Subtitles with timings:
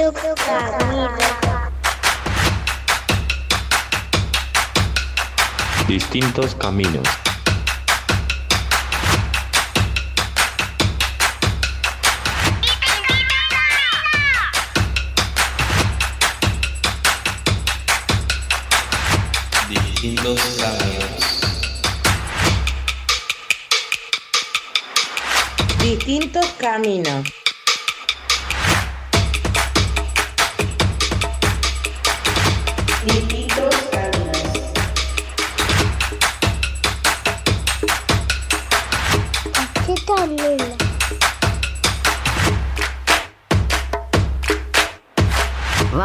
[0.00, 1.18] Distintos caminos.
[5.88, 7.06] Distintos caminos.
[25.78, 27.39] Distintos caminos.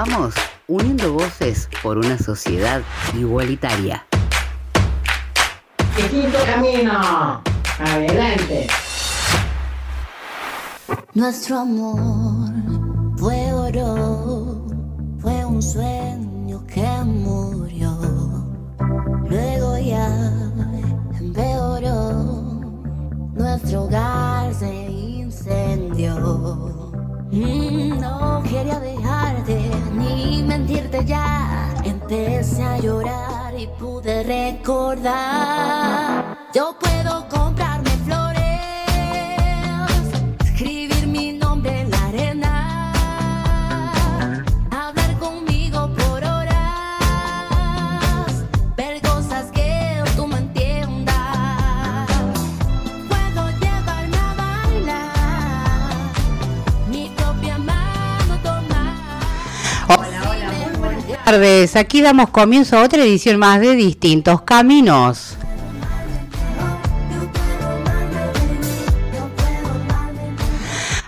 [0.07, 0.35] Vamos,
[0.67, 2.81] uniendo voces por una sociedad
[3.17, 4.05] igualitaria.
[5.97, 7.41] Distinto camino.
[7.79, 8.67] Adelante.
[11.15, 12.51] Nuestro amor
[13.17, 14.67] fue oro,
[15.19, 17.97] fue un sueño que murió.
[19.27, 20.07] Luego ya
[21.19, 22.61] empeoró,
[23.33, 26.84] nuestro hogar se incendió.
[27.35, 31.73] No quería dejarte ni mentirte ya.
[31.83, 35.13] Empecé a llorar y pude recordar.
[36.53, 37.27] Yo puedo
[61.25, 65.35] tardes, aquí damos comienzo a otra edición más de Distintos Caminos.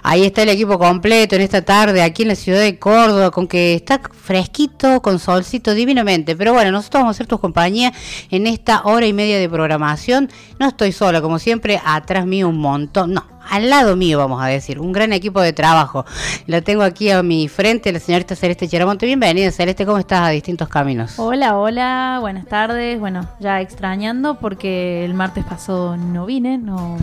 [0.02, 3.48] Ahí está el equipo completo en esta tarde aquí en la ciudad de Córdoba, con
[3.48, 6.36] que está fresquito, con solcito divinamente.
[6.36, 7.94] Pero bueno, nosotros vamos a hacer tu compañía
[8.32, 10.32] en esta hora y media de programación.
[10.60, 13.14] No estoy sola, como siempre, atrás mío un montón.
[13.14, 16.06] No, al lado mío, vamos a decir, un gran equipo de trabajo.
[16.46, 19.06] La tengo aquí a mi frente, la señorita Celeste Cheramonte.
[19.06, 21.18] Bienvenida, Celeste, ¿cómo estás a distintos caminos?
[21.18, 23.00] Hola, hola, buenas tardes.
[23.00, 26.98] Bueno, ya extrañando porque el martes pasado no vine, no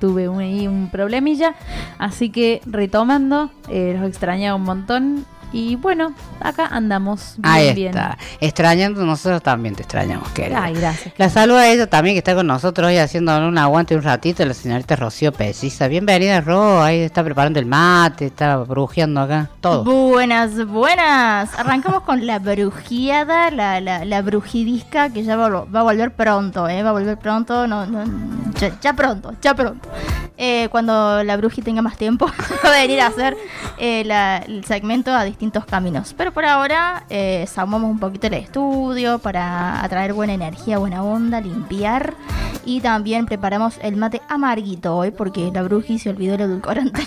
[0.00, 1.54] tuve un, ahí un problemilla.
[1.98, 5.26] Así que retomando, eh, los extrañaba un montón.
[5.56, 7.88] Y bueno, acá andamos bien, Ahí bien.
[7.88, 8.18] está.
[8.40, 10.62] Extrañando, nosotros también te extrañamos, querida.
[10.62, 11.14] Ay, gracias.
[11.16, 14.44] La saludo a ella también que está con nosotros hoy haciendo un aguante un ratito,
[14.44, 15.88] la señorita Rocío Precisa.
[15.88, 19.84] Bienvenida, Ro, ahí está preparando el mate, está brujeando acá, todo.
[19.84, 21.58] Buenas, buenas.
[21.58, 26.68] Arrancamos con la brujiada, la, la, la brujidisca que ya va, va a volver pronto,
[26.68, 26.82] ¿eh?
[26.82, 28.04] Va a volver pronto, no, no,
[28.60, 29.88] ya, ya pronto, ya pronto.
[30.38, 32.26] Eh, cuando la bruji tenga más tiempo,
[32.64, 33.36] va a venir a hacer
[33.78, 36.14] eh, la- el segmento a distintos caminos.
[36.16, 41.40] Pero por ahora, eh, sumamos un poquito el estudio para atraer buena energía, buena onda,
[41.40, 42.14] limpiar.
[42.64, 47.06] Y también preparamos el mate amarguito hoy porque la bruji se olvidó el edulcorante.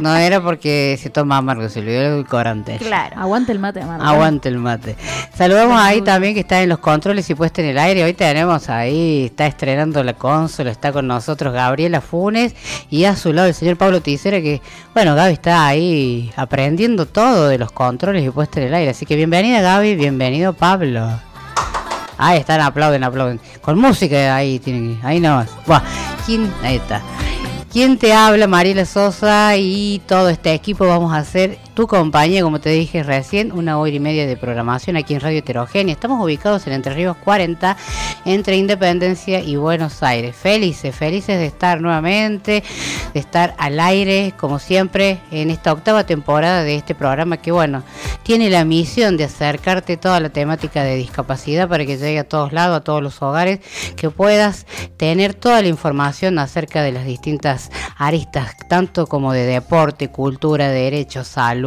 [0.00, 2.76] No era porque se toma amargo, se olvidó el edulcorante.
[2.78, 3.16] claro.
[3.18, 4.08] Aguante el mate, Amanda.
[4.08, 4.96] Aguante el mate.
[5.34, 8.02] Saludamos ahí también que está en los controles y puesta en el aire.
[8.04, 12.54] Hoy tenemos ahí, está estrenando la consola, está con nosotros Gabriela Funes
[12.88, 14.62] y a su lado el señor Pablo Ticera que,
[14.94, 18.92] bueno, Gaby está ahí aprendiendo todo de los controles y puesta en el aire.
[18.92, 21.06] Así que bienvenida Gaby, bienvenido Pablo.
[22.16, 23.40] Ahí están, aplauden, aplauden.
[23.60, 25.50] Con música ahí tienen ahí nomás.
[25.66, 25.82] Buah,
[26.24, 26.50] ¿quién?
[26.62, 27.02] Ahí está.
[27.70, 28.46] ¿Quién te habla?
[28.46, 33.50] Mariela Sosa y todo este equipo vamos a hacer tu compañía, como te dije recién,
[33.52, 35.94] una hora y media de programación aquí en Radio Heterogénea.
[35.94, 37.76] Estamos ubicados en Entre Ríos 40,
[38.26, 40.36] entre Independencia y Buenos Aires.
[40.36, 42.62] Felices, felices de estar nuevamente,
[43.14, 47.82] de estar al aire, como siempre, en esta octava temporada de este programa que, bueno,
[48.22, 52.52] tiene la misión de acercarte toda la temática de discapacidad para que llegue a todos
[52.52, 53.60] lados, a todos los hogares,
[53.96, 54.66] que puedas
[54.98, 61.24] tener toda la información acerca de las distintas aristas, tanto como de deporte, cultura, derecho,
[61.24, 61.61] salud,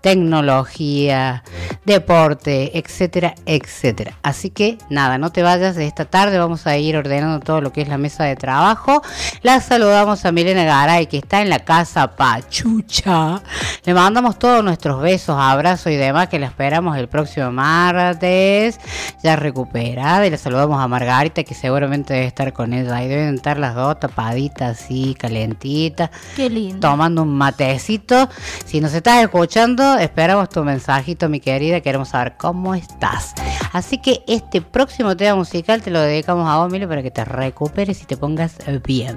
[0.00, 1.42] tecnología,
[1.84, 4.16] deporte, etcétera, etcétera.
[4.22, 7.72] Así que nada, no te vayas de esta tarde, vamos a ir ordenando todo lo
[7.72, 9.02] que es la mesa de trabajo.
[9.42, 13.42] La saludamos a Milena Garay, que está en la casa Pachucha.
[13.84, 18.78] Le mandamos todos nuestros besos, abrazos y demás, que la esperamos el próximo martes,
[19.22, 20.26] ya recuperada.
[20.26, 22.96] Y le saludamos a Margarita, que seguramente debe estar con ella.
[22.96, 26.80] Ahí deben estar las dos tapaditas así, calentitas Qué lindo.
[26.80, 28.28] tomando un matecito.
[28.64, 31.80] Si nos escuchando, esperamos tu mensajito, mi querida.
[31.80, 33.34] Queremos saber cómo estás.
[33.72, 37.24] Así que este próximo tema musical te lo dedicamos a vos, Milo, para que te
[37.24, 39.16] recuperes y te pongas bien.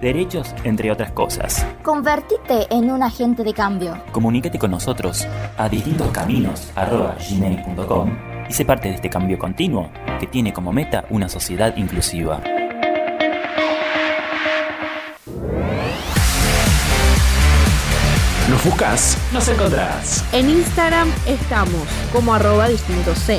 [0.00, 1.66] derechos, entre otras cosas.
[1.82, 4.02] Convertite en un agente de cambio.
[4.12, 5.26] Comunícate con nosotros
[5.56, 8.10] a distintoscaminos.gmail.com
[8.48, 12.40] y sé parte de este cambio continuo que tiene como meta una sociedad inclusiva.
[18.48, 20.24] Nos buscas, nos encontrás.
[20.32, 23.38] En Instagram estamos como arroba distinto C.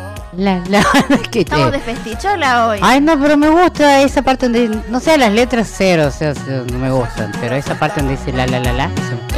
[0.37, 0.81] La la.
[1.29, 2.79] ¿Qué te- Estamos de festichola hoy.
[2.81, 4.69] Ay, no, pero me gusta esa parte donde.
[4.89, 6.33] No sé, las letras cero, o sea,
[6.71, 7.31] no me gustan.
[7.41, 8.89] Pero esa parte donde dice la la la la.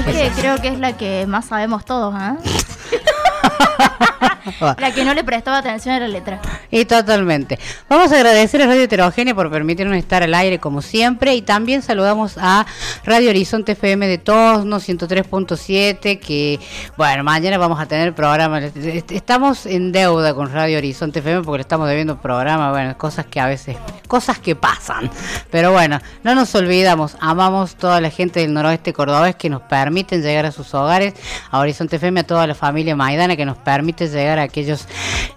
[0.08, 2.36] Es que creo que es la que más sabemos todos, ¿ah?
[4.78, 6.40] La que no le prestaba atención a la letra.
[6.72, 7.60] Y totalmente.
[7.90, 11.82] Vamos a agradecer a Radio Heterogénea por permitirnos estar al aire como siempre y también
[11.82, 12.66] saludamos a
[13.06, 16.60] Radio Horizonte FM de Tosno 103.7 que
[16.98, 18.60] bueno, mañana vamos a tener programa.
[18.60, 23.26] Est- Estamos en deuda con Radio Horizonte FM porque le estamos debiendo programa, bueno, cosas
[23.28, 25.10] que a veces, cosas que pasan.
[25.52, 30.22] Pero bueno, no nos olvidamos, amamos toda la gente del noroeste cordobés que nos permiten
[30.22, 31.14] llegar a sus hogares,
[31.52, 34.88] a Horizonte FM, a toda la familia Maidana que nos permite llegar a aquellos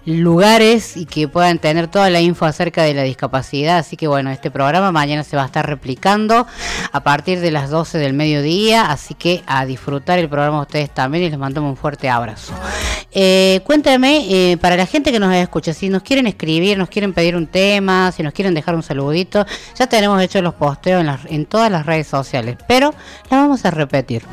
[0.05, 3.77] lugares y que puedan tener toda la info acerca de la discapacidad.
[3.77, 6.47] Así que bueno, este programa mañana se va a estar replicando
[6.91, 11.25] a partir de las 12 del mediodía, así que a disfrutar el programa ustedes también
[11.25, 12.53] y les mandamos un fuerte abrazo.
[13.11, 17.13] Eh, cuéntame, eh, para la gente que nos escucha, si nos quieren escribir, nos quieren
[17.13, 21.45] pedir un tema, si nos quieren dejar un saludito, ya tenemos hecho los posteos en,
[21.45, 22.93] todas las redes sociales, pero
[23.29, 24.23] la vamos a repetir.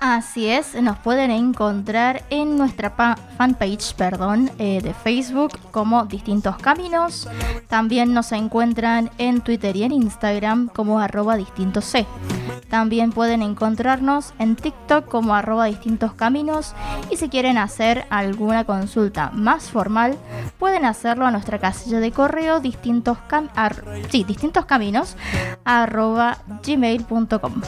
[0.00, 6.56] Así es, nos pueden encontrar en nuestra pa- fanpage perdón, eh, de Facebook como Distintos
[6.56, 7.28] Caminos.
[7.68, 12.06] También nos encuentran en Twitter y en Instagram como arroba distintos C.
[12.68, 16.74] También pueden encontrarnos en TikTok como arroba distintos caminos.
[17.10, 20.16] Y si quieren hacer alguna consulta más formal,
[20.58, 23.48] pueden hacerlo a nuestra casilla de correo distintos, cam-
[24.10, 25.16] sí, distintos caminos
[25.64, 27.62] arroba gmail.com.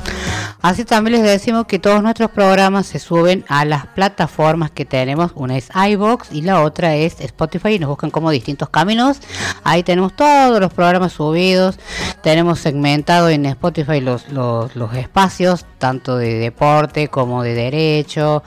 [0.60, 5.32] Así también les decimos que todos nuestros programas se suben a las plataformas que tenemos.
[5.34, 7.70] Una es iBox y la otra es Spotify.
[7.74, 9.20] Y nos buscan como distintos caminos.
[9.64, 11.78] Ahí tenemos todos los programas subidos.
[12.22, 14.28] Tenemos segmentado en Spotify los
[14.94, 18.42] espacios, tanto de deporte como de derecho.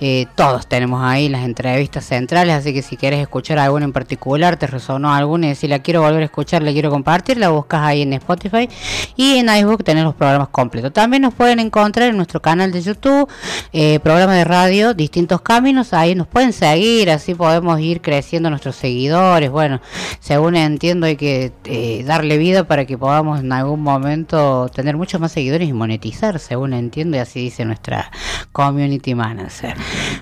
[0.00, 2.54] Eh, todos tenemos ahí las entrevistas centrales.
[2.54, 6.02] Así que si quieres escuchar alguna en particular, te resonó alguna y si la quiero
[6.02, 8.68] volver a escuchar, la quiero compartir, la buscas ahí en Spotify.
[9.16, 10.92] Y en iBook tenés los programas completos.
[10.92, 13.28] También nos pueden encontrar en nuestro canal de YouTube,
[13.72, 15.92] eh, programa de radio, distintos caminos.
[15.92, 19.50] Ahí nos pueden seguir, así podemos ir creciendo nuestros seguidores.
[19.50, 19.80] Bueno,
[20.20, 25.20] según entiendo, hay que eh, darle vida para que podamos en algún momento tener muchos
[25.20, 28.10] más seguidores y monetizar, según entiendo, y así dice nuestra
[28.52, 29.76] community manager.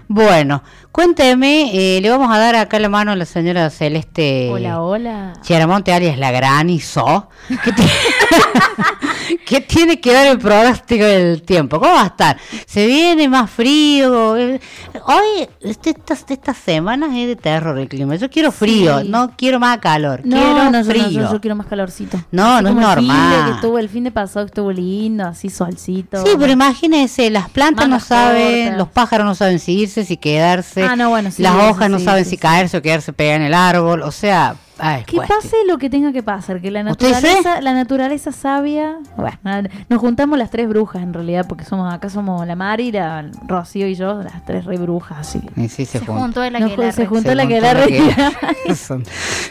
[0.09, 4.51] Bueno, cuénteme, eh, le vamos a dar acá la mano a la señora Celeste.
[4.53, 5.33] Hola, hola.
[5.43, 7.29] Chiaramonte alias la granizo.
[7.49, 7.83] ¿Qué, ti-
[9.47, 11.79] ¿Qué tiene que ver el pronóstico del tiempo?
[11.79, 12.37] ¿Cómo va a estar?
[12.67, 14.37] ¿Se viene más frío?
[14.37, 14.61] Eh,
[15.07, 18.17] Hoy, este- estas, estas semanas es de terror el clima.
[18.17, 19.09] Yo quiero frío, Sí.
[19.09, 20.21] no quiero más calor.
[20.25, 21.09] No, quiero no, yo no, frío.
[21.11, 22.19] yo, yo quiero más calorcito.
[22.31, 23.45] No, no es como el fin de normal.
[23.47, 26.25] que estuvo, el fin de pasado estuvo lindo, así solcito.
[26.25, 28.79] Sí, pero imagínese, las plantas no saben, cortas.
[28.79, 31.99] los pájaros no saben si irse, si quedarse, Ah, no, bueno, sí, las hojas no
[31.99, 35.79] saben si caerse o quedarse pegadas en el árbol, o sea, ay, Que pase lo
[35.79, 40.51] que tenga que pasar, que la ¿Usted naturaleza, la naturaleza sabia, bueno, nos juntamos las
[40.51, 44.45] tres brujas en realidad, porque somos acá somos la Mari, la Rocío y yo, las
[44.45, 45.41] tres re brujas, así.
[45.57, 46.93] y sí, se, juntó el Nos- aquelarre.
[46.93, 48.75] se juntó Se la que la la que-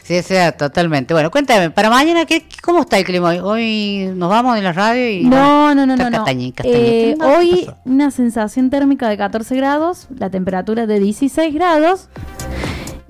[0.03, 1.13] Sí, o sea, totalmente.
[1.13, 3.39] Bueno, cuéntame, para mañana, ¿qué, ¿cómo está el clima hoy?
[3.39, 5.23] Hoy nos vamos de la radio y...
[5.23, 6.09] No, no, no, no.
[6.09, 6.25] no.
[6.25, 11.53] Castañi- Eh, castañita, ¿qué hoy una sensación térmica de 14 grados, la temperatura de 16
[11.53, 12.09] grados.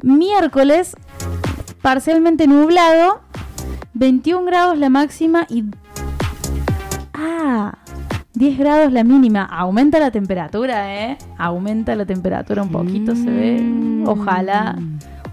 [0.01, 0.95] Miércoles,
[1.83, 3.21] parcialmente nublado,
[3.93, 5.65] 21 grados la máxima y...
[7.13, 7.77] Ah,
[8.33, 9.43] 10 grados la mínima.
[9.43, 11.17] Aumenta la temperatura, ¿eh?
[11.37, 13.59] Aumenta la temperatura un poquito, se ve.
[13.61, 14.07] Mm.
[14.07, 14.75] Ojalá,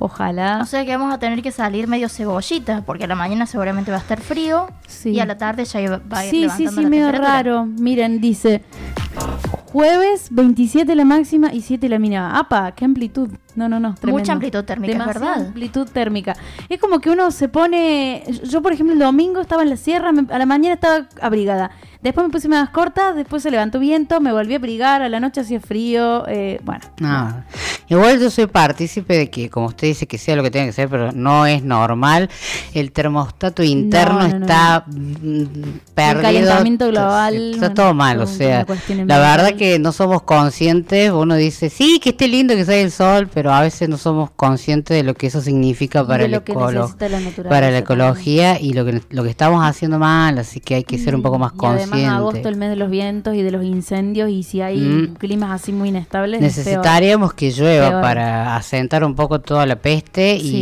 [0.01, 0.59] ojalá.
[0.61, 3.91] O sea que vamos a tener que salir medio cebollita, porque a la mañana seguramente
[3.93, 5.11] va a estar frío Sí.
[5.11, 5.81] y a la tarde ya
[6.13, 7.65] va a ir Sí, sí, sí, medio raro.
[7.65, 8.63] Miren, dice
[9.73, 12.37] jueves 27 la máxima y 7 la mínima.
[12.39, 12.73] ¡Apa!
[12.73, 13.31] ¡Qué amplitud!
[13.55, 13.95] No, no, no.
[13.95, 14.19] tremendo.
[14.19, 15.47] Mucha amplitud térmica, Demasiada verdad.
[15.49, 16.37] amplitud térmica.
[16.69, 18.25] Es como que uno se pone.
[18.45, 21.71] Yo, por ejemplo, el domingo estaba en la sierra, me- a la mañana estaba abrigada.
[22.03, 25.21] Después me puse más corta, después se levantó viento, me volví a abrigar, a la
[25.21, 26.27] noche hacía frío.
[26.29, 27.45] eh, bueno, No.
[27.89, 30.73] Igual yo soy partícipe de que, como usted dice, que sea lo que tenga que
[30.73, 32.31] ser, pero no es normal.
[32.73, 35.45] El termostato interno no, no, está mm,
[35.95, 36.23] perdido.
[36.23, 38.65] calentamiento global, Está todo mal, o sea,
[39.09, 41.11] la verdad que no somos conscientes.
[41.11, 44.31] Uno dice, sí, que esté lindo que salga el sol, pero a veces no somos
[44.31, 46.85] conscientes de lo que eso significa para, el ecolo-
[47.49, 50.97] para la ecología y lo que, lo que estamos haciendo mal, así que hay que
[50.97, 51.57] ser un poco más Y
[51.97, 55.15] además agosto, el mes de los vientos y de los incendios, y si hay Mm.
[55.15, 56.41] climas así muy inestables.
[56.41, 58.03] Necesitaríamos que llueva Peor.
[58.03, 60.57] para asentar un poco toda la peste y, Sí.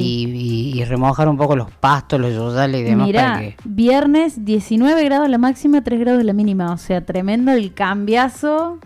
[0.75, 3.57] y- y remojar un poco los pastos, los yuyales y demás para que...
[3.65, 6.73] viernes 19 grados la máxima, 3 grados la mínima.
[6.73, 8.79] O sea, tremendo el cambiazo.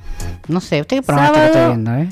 [0.49, 2.09] No sé, ¿usted qué Sábado- está viendo, eh?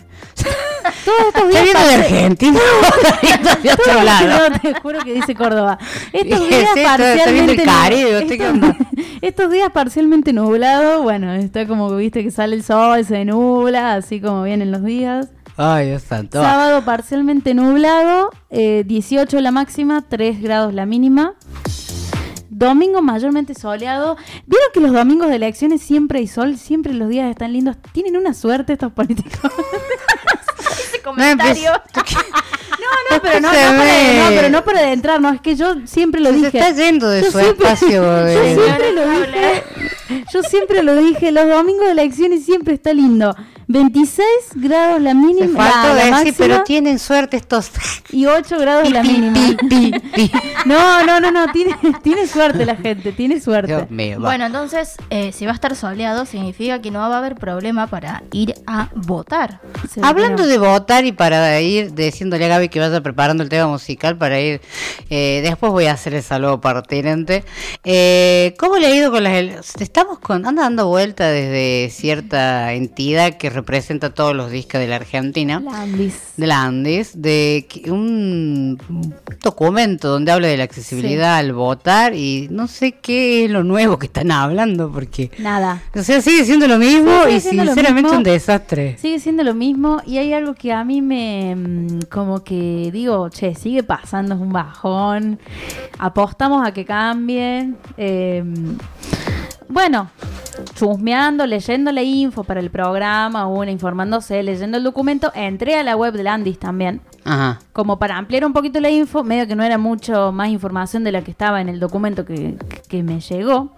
[1.04, 2.60] Todos estos ¿Está días viendo de Argentina
[3.62, 4.50] de otro lado?
[4.50, 5.78] no, te juro que dice Córdoba.
[6.12, 7.64] Estos días parcialmente
[9.20, 13.94] estos días parcialmente nublado, bueno, está como que viste que sale el sol, se nubla,
[13.94, 15.28] así como vienen los días.
[15.56, 16.40] Ay, Dios santo.
[16.40, 21.34] Sábado parcialmente nublado, eh, 18 la máxima, 3 grados la mínima.
[22.48, 24.16] Domingo mayormente soleado.
[24.46, 26.58] ¿Vieron que los domingos de elecciones siempre hay sol?
[26.58, 27.76] Siempre los días están lindos.
[27.92, 29.50] Tienen una suerte estos políticos.
[31.16, 31.72] Ese comentario.
[32.80, 32.86] No,
[33.16, 33.74] no, pero no, no, Se para,
[34.24, 36.58] no, pero no para adentrar, no, es que yo siempre lo Se dije.
[36.58, 37.90] está yendo de Yo su siempre- espacio.
[38.02, 39.64] Yo de- siempre lo dije.
[40.32, 43.34] Yo siempre lo dije, los domingos de elecciones siempre está lindo.
[43.70, 47.70] 26 grados la Se mínima, faltó la, la decir, máxima pero tienen suerte estos...
[48.10, 49.38] y 8 grados la mínima.
[50.66, 53.68] No, no, no, no, tiene, tiene suerte la gente, tiene suerte.
[53.68, 54.28] Dios mío, va.
[54.28, 57.86] Bueno, entonces, eh, si va a estar soleado, significa que no va a haber problema
[57.86, 59.60] para ir a votar.
[59.90, 63.68] Se Hablando de votar y para ir diciéndole a Gaby que vaya preparando el tema
[63.68, 64.60] musical para ir,
[65.08, 67.44] eh, después voy a hacer el saludo pertinente.
[67.84, 69.80] Eh, ¿Cómo le ha ido con las...
[69.80, 74.96] Estamos con, anda dando vuelta desde cierta entidad que representa todos los discos de la
[74.96, 76.14] Argentina, La Andis.
[76.36, 78.78] de la Andes, de un
[79.42, 83.98] documento donde habla de la accesibilidad al votar y no sé qué es lo nuevo
[83.98, 85.30] que están hablando porque...
[85.38, 85.82] Nada.
[85.94, 88.96] O sea, sigue siendo lo mismo Sí, y sinceramente un desastre.
[88.98, 93.28] Sigue siendo lo mismo y hay algo que a mí me mm, como que digo,
[93.28, 95.38] che, sigue pasando, es un bajón.
[95.98, 97.74] Apostamos a que cambie.
[97.98, 98.42] eh,
[99.68, 100.10] bueno,
[100.74, 105.96] chusmeando, leyendo la info para el programa, una informándose, leyendo el documento, entré a la
[105.96, 107.00] web de Landis también.
[107.24, 107.58] Ajá.
[107.72, 111.12] Como para ampliar un poquito la info, medio que no era mucho más información de
[111.12, 112.56] la que estaba en el documento que,
[112.88, 113.72] que me llegó,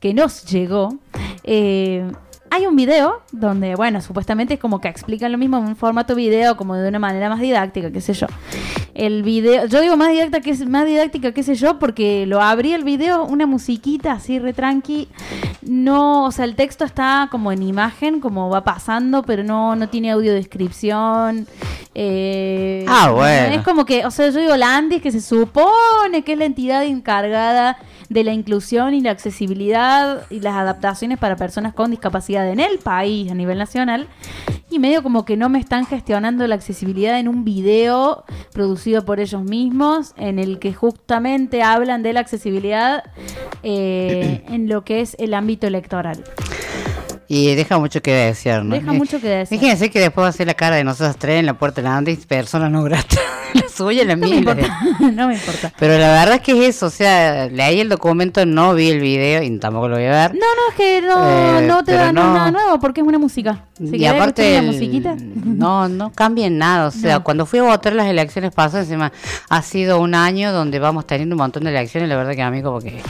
[0.00, 0.98] que nos llegó.
[1.44, 2.10] Eh,
[2.50, 6.14] hay un video donde, bueno, supuestamente es como que explican lo mismo en un formato
[6.14, 8.26] video, como de una manera más didáctica, qué sé yo.
[8.94, 12.72] el video, yo digo más didáctica que más didáctica qué sé yo, porque lo abrí
[12.72, 15.08] el video, una musiquita así re tranqui.
[15.62, 19.88] No, o sea, el texto está como en imagen, como va pasando, pero no, no
[19.88, 21.46] tiene audiodescripción.
[21.94, 23.56] Eh, Ah, bueno.
[23.56, 26.44] Es como que, o sea, yo digo la Andis, que se supone que es la
[26.44, 32.48] entidad encargada de la inclusión y la accesibilidad y las adaptaciones para personas con discapacidad
[32.50, 34.08] en el país a nivel nacional.
[34.70, 39.18] Y medio como que no me están gestionando la accesibilidad en un video producido por
[39.18, 43.04] ellos mismos, en el que justamente hablan de la accesibilidad
[43.62, 46.22] eh, en lo que es el ámbito electoral.
[47.28, 48.74] Y deja mucho que desear, ¿no?
[48.74, 49.60] Deja mucho que desear.
[49.60, 51.88] Fíjense que después va a ser la cara de nosotros tres en la puerta de
[51.88, 53.20] la Andes, personas no gratas.
[53.78, 54.38] suya, la No me mía.
[54.38, 54.80] importa,
[55.12, 55.72] no me importa.
[55.78, 59.00] Pero la verdad es que es eso, o sea, leí el documento, no vi el
[59.00, 60.34] video y tampoco lo voy a ver.
[60.34, 62.34] No, no, es que no, Eh, no te pero da no.
[62.34, 63.64] nada nuevo porque es una música.
[63.78, 65.14] Si y aparte, el- la musiquita.
[65.44, 66.88] no, no cambia en nada.
[66.88, 67.24] O sea, No.
[67.24, 69.12] cuando fui a votar las elecciones pasadas, encima
[69.48, 72.08] ha sido un año donde vamos teniendo un montón de elecciones.
[72.08, 73.00] La verdad que a mí como que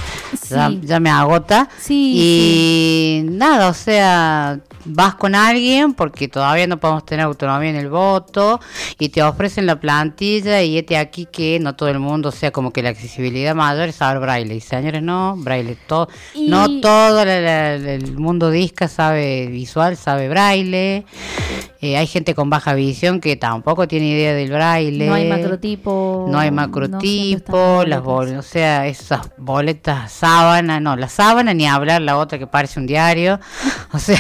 [0.51, 0.81] ya, Sí.
[0.85, 1.69] ya me agota.
[1.79, 7.77] Sí, y nada, o sea, vas con alguien porque todavía no podemos tener autonomía en
[7.77, 8.61] el voto
[8.99, 12.51] y te ofrecen la plantilla y este aquí que no todo el mundo, o sea,
[12.51, 14.55] como que la accesibilidad mayor es saber braille.
[14.55, 19.97] Y señores, no, braille, todo, Y- no todo la- la- el mundo disca sabe visual,
[19.97, 21.05] sabe braille.
[21.81, 25.07] Eh, hay gente con baja visión que tampoco tiene idea del braille.
[25.07, 26.27] No hay macrotipo.
[26.29, 31.67] No hay macrotipo, las están bol- o sea, esas boletas sábana, no, la sábana ni
[31.69, 33.39] hablar, la otra que parece un diario.
[33.91, 34.19] O sea,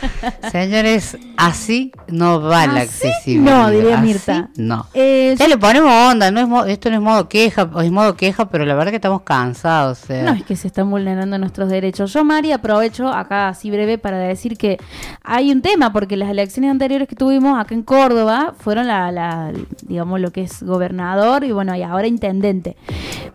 [0.50, 3.06] señores, así no va la ¿Así?
[3.08, 3.64] accesibilidad.
[3.66, 4.48] No, diría Así Mirta.
[4.56, 4.86] No.
[4.94, 8.16] Eh, Ya le ponemos onda, no es mo- esto no es modo queja, es modo
[8.16, 10.02] queja, pero la verdad que estamos cansados.
[10.02, 10.22] o sea.
[10.22, 12.12] No, es que se están vulnerando nuestros derechos.
[12.14, 14.78] Yo, Mari, aprovecho acá así breve para decir que
[15.22, 19.52] hay un tema, porque las elecciones anteriores que tuvimos acá en Córdoba fueron la, la-
[19.82, 22.76] digamos, lo que es gobernador y bueno, y ahora intendente.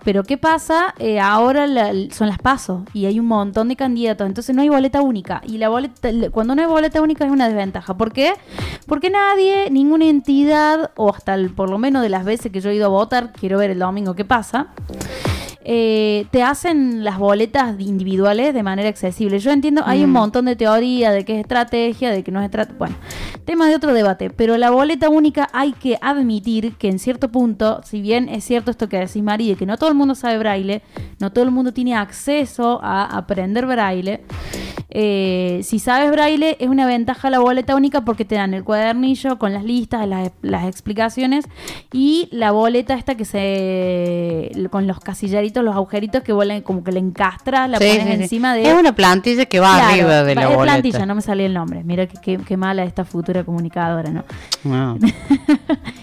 [0.03, 0.93] Pero ¿qué pasa?
[0.99, 4.69] Eh, ahora la- son las pasos y hay un montón de candidatos, entonces no hay
[4.69, 5.41] boleta única.
[5.45, 7.95] Y la boleta, cuando no hay boleta única es una desventaja.
[7.97, 8.33] ¿Por qué?
[8.87, 12.69] Porque nadie, ninguna entidad, o hasta el- por lo menos de las veces que yo
[12.69, 14.67] he ido a votar, quiero ver el domingo qué pasa,
[15.67, 19.39] eh, te hacen las boletas individuales de manera accesible.
[19.39, 20.13] Yo entiendo, hay un Mm.
[20.13, 22.77] montón de teoría de que es estrategia, de que no es estrategia.
[22.77, 22.95] Bueno,
[23.45, 24.29] tema de otro debate.
[24.29, 28.69] Pero la boleta única hay que admitir que en cierto punto, si bien es cierto
[28.71, 30.81] esto que decís, Mari, de que no todo el mundo sabe braille,
[31.19, 34.21] no todo el mundo tiene acceso a aprender braille.
[34.97, 39.37] eh, si sabes braille, es una ventaja la boleta única porque te dan el cuadernillo
[39.37, 41.45] con las listas, las, las explicaciones
[41.91, 44.51] y la boleta esta que se.
[44.69, 48.23] con los casilleritos, los agujeritos que vuelan como que le encastras, la Sí, pones sí,
[48.23, 48.67] encima de.
[48.69, 50.63] Es una plantilla que va Claro, arriba de la es boleta.
[50.63, 51.83] plantilla, no me salía el nombre.
[51.83, 54.23] Mira qué, mala esta futura comunicadora, ¿no?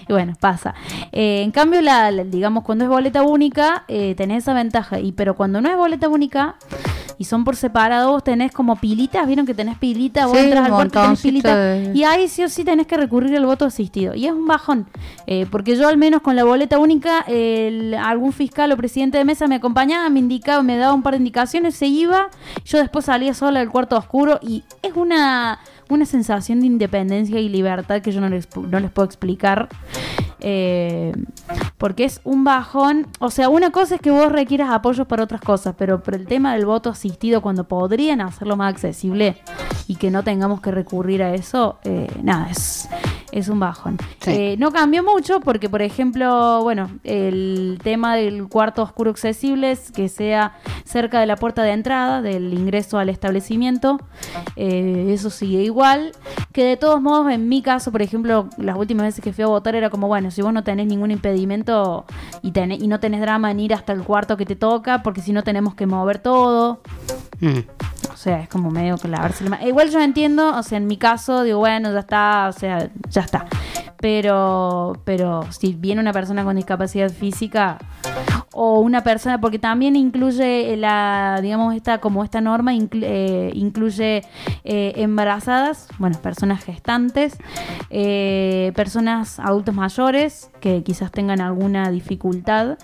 [0.07, 0.73] Y bueno, pasa.
[1.11, 4.99] Eh, en cambio, la, la- digamos, cuando es boleta única, eh, tenés esa ventaja.
[4.99, 6.55] Y pero cuando no es boleta única
[7.17, 10.65] y son por separado, vos tenés como pilitas, vieron que tenés pilitas, vos Sí, entras
[10.65, 11.55] al cuarto tenés pilitas.
[11.55, 14.13] de- Y ahí sí o sí tenés que recurrir al voto asistido.
[14.15, 14.87] Y es un bajón.
[15.27, 19.25] Eh, porque yo al menos con la boleta única, el- algún fiscal o presidente de
[19.25, 22.27] mesa me acompañaba, me indicaba, me daba un par de indicaciones, se iba,
[22.65, 27.49] yo después salía sola del cuarto oscuro y es una, una sensación de independencia y
[27.49, 29.69] libertad que yo no les, no les puedo explicar.
[30.45, 31.13] Eh,
[31.77, 33.07] porque es un bajón.
[33.19, 36.27] O sea, una cosa es que vos requieras apoyos para otras cosas, pero por el
[36.27, 39.37] tema del voto asistido, cuando podrían hacerlo más accesible
[39.87, 42.89] y que no tengamos que recurrir a eso, eh, nada, es,
[43.31, 43.97] es un bajón.
[44.19, 44.31] Sí.
[44.31, 49.91] Eh, no cambió mucho porque, por ejemplo, bueno, el tema del cuarto oscuro accesible es
[49.91, 53.99] que sea cerca de la puerta de entrada, del ingreso al establecimiento.
[54.55, 56.11] Eh, eso sigue igual.
[56.51, 59.47] Que de todos modos, en mi caso, por ejemplo, las últimas veces que fui a
[59.47, 62.05] votar era como, bueno, si vos no tenés ningún impedimento
[62.43, 65.21] y, tenés- y no tenés drama en ir hasta el cuarto que te toca, porque
[65.21, 66.81] si no tenemos que mover todo.
[67.41, 67.59] Mm.
[68.13, 69.67] O sea, es como medio que lavarse la mano.
[69.67, 73.21] Igual yo entiendo, o sea, en mi caso, digo, bueno, ya está, o sea, ya
[73.21, 73.47] está.
[73.99, 77.77] Pero, pero si viene una persona con discapacidad física
[78.53, 84.23] o una persona, porque también incluye la, digamos, esta, como esta norma inclu- eh, incluye
[84.63, 87.35] eh, embarazadas, bueno, personas gestantes,
[87.89, 92.77] eh, personas adultos mayores que quizás tengan alguna dificultad,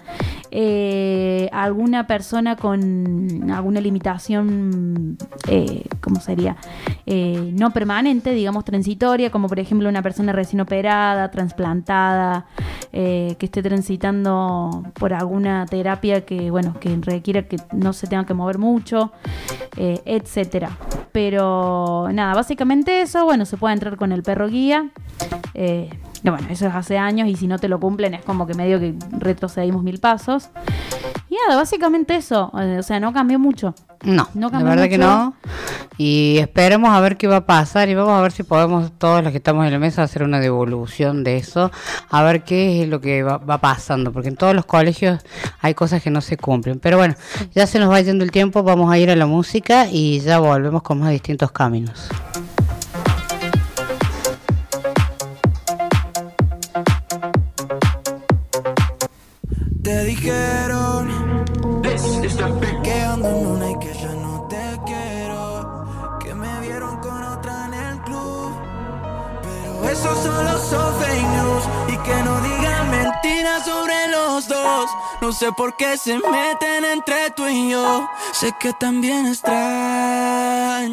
[0.52, 6.58] eh, alguna persona con alguna limitación, eh, ¿cómo sería?
[7.06, 12.48] Eh, no permanente, digamos transitoria, como por ejemplo una persona recién operada, trasplantada,
[12.92, 18.26] eh, que esté transitando por alguna terapia que, bueno, que requiera que no se tenga
[18.26, 19.13] que mover mucho,
[19.78, 20.78] etcétera.
[21.13, 24.89] Pero nada, básicamente eso, bueno, se puede entrar con el perro guía.
[26.23, 28.53] Que bueno, eso es hace años y si no te lo cumplen es como que
[28.53, 30.49] medio que retrocedimos mil pasos.
[31.29, 32.51] Y nada, básicamente eso.
[32.60, 33.73] eh, O sea, no cambió mucho.
[34.03, 35.08] No, No la cambió verdad que mucho.
[35.10, 35.34] no.
[35.97, 39.21] Y esperemos a ver qué va a pasar y vamos a ver si podemos todos
[39.21, 41.71] los que estamos en la mesa hacer una devolución de eso,
[42.10, 45.19] a ver qué es lo que va, va pasando, porque en todos los colegios
[45.60, 46.79] hay cosas que no se cumplen.
[46.79, 47.15] Pero bueno,
[47.53, 50.39] ya se nos va yendo el tiempo, vamos a ir a la música y ya
[50.39, 52.08] volvemos con más distintos caminos.
[59.89, 61.10] Te dijeron
[62.84, 66.19] que ando en una y que ya no te quiero.
[66.19, 68.52] Que me vieron con otra en el club.
[69.41, 71.63] Pero eso solo son fake news.
[71.88, 74.91] Y que no digan mentiras sobre los dos.
[75.21, 78.08] No sé por qué se meten entre tú y yo.
[78.32, 80.86] Sé que también extrañas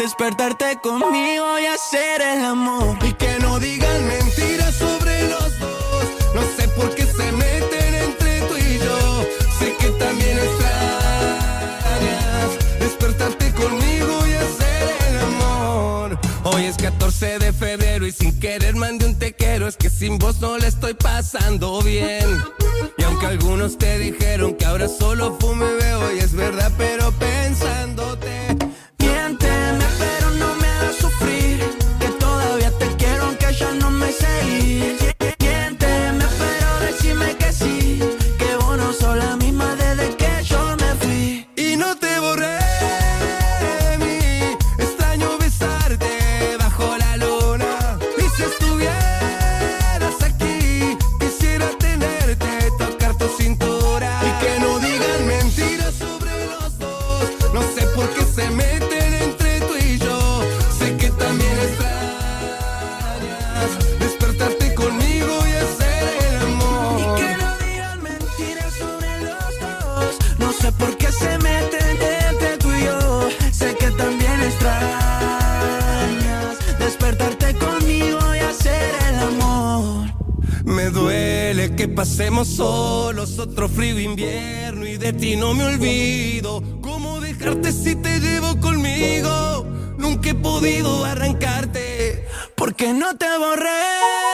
[0.00, 2.98] despertarte conmigo y hacer el amor.
[3.04, 4.35] Y que no digan mentiras
[17.18, 19.66] 14 de febrero y sin querer mandé un te quiero.
[19.66, 22.26] Es que sin vos no le estoy pasando bien.
[22.98, 28.45] Y aunque algunos te dijeron que ahora solo fume veo y es verdad, pero pensándote.
[81.76, 86.62] Que pasemos solos otro frío invierno y de ti no me olvido.
[86.80, 89.66] ¿Cómo dejarte si te llevo conmigo?
[89.98, 94.25] Nunca he podido arrancarte porque no te borré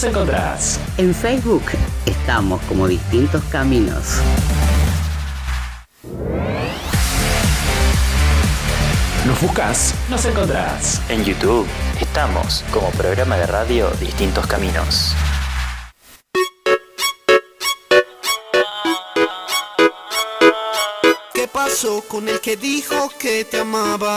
[0.00, 0.80] nos encontrás.
[0.96, 1.62] En Facebook
[2.06, 4.16] estamos como distintos caminos.
[9.26, 11.02] Nos buscas, nos encontrás.
[11.10, 11.66] En YouTube
[12.00, 15.12] estamos como programa de radio Distintos Caminos.
[21.34, 24.16] ¿Qué pasó con el que dijo que te amaba?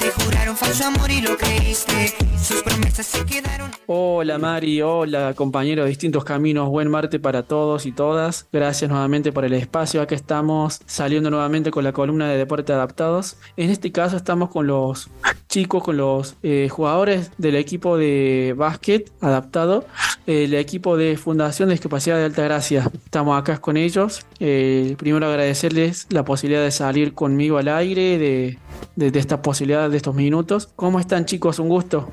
[0.00, 2.14] Te juraron falso amor y lo creíste.
[2.42, 3.70] Sus promesas se quedaron.
[3.86, 8.46] Hola Mari, hola compañeros de distintos caminos, buen martes para todos y todas.
[8.52, 10.00] Gracias nuevamente por el espacio.
[10.00, 13.36] Acá estamos saliendo nuevamente con la columna de deporte adaptados.
[13.56, 15.10] En este caso estamos con los
[15.48, 19.84] chicos, con los eh, jugadores del equipo de básquet adaptado,
[20.26, 22.88] el equipo de Fundación de Discapacidad de Altagracia.
[23.04, 24.24] Estamos acá con ellos.
[24.38, 28.58] Eh, primero agradecerles la posibilidad de salir conmigo al aire, de,
[28.96, 30.72] de- de esta posibilidad de estos minutos.
[30.76, 31.58] ¿Cómo están chicos?
[31.58, 32.08] Un gusto.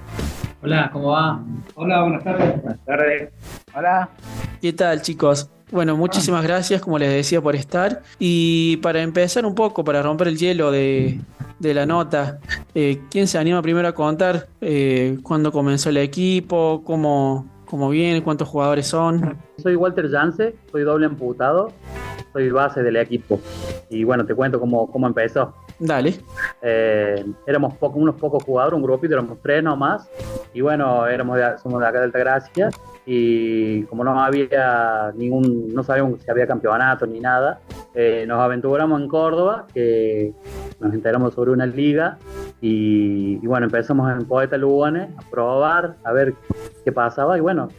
[0.61, 1.43] Hola, ¿cómo va?
[1.75, 2.61] Hola, buenas tardes.
[2.61, 3.29] Buenas tardes.
[3.75, 4.09] Hola.
[4.61, 5.49] ¿Qué tal chicos?
[5.71, 8.01] Bueno, muchísimas gracias, como les decía, por estar.
[8.19, 11.19] Y para empezar un poco, para romper el hielo de,
[11.59, 12.39] de la nota,
[12.73, 18.23] eh, ¿quién se anima primero a contar eh, cuándo comenzó el equipo, cómo, cómo viene,
[18.23, 19.37] cuántos jugadores son?
[19.57, 21.73] Soy Walter Jance, soy doble amputado,
[22.31, 23.39] soy base del equipo.
[23.89, 25.53] Y bueno, te cuento cómo, cómo empezó.
[25.79, 26.15] Dale.
[26.61, 30.09] Eh, éramos poco- unos pocos jugadores, un grupito, éramos tres nomás.
[30.53, 32.69] Y bueno, éramos de, somos de acá de Altagracia.
[33.05, 37.59] Y como no había ningún, no sabíamos si había campeonato ni nada,
[37.93, 40.33] eh, nos aventuramos en Córdoba, que
[40.79, 42.17] nos enteramos sobre una liga.
[42.59, 46.33] Y, y bueno, empezamos en Poeta Lugones a probar, a ver
[46.83, 47.37] qué pasaba.
[47.37, 47.69] Y bueno,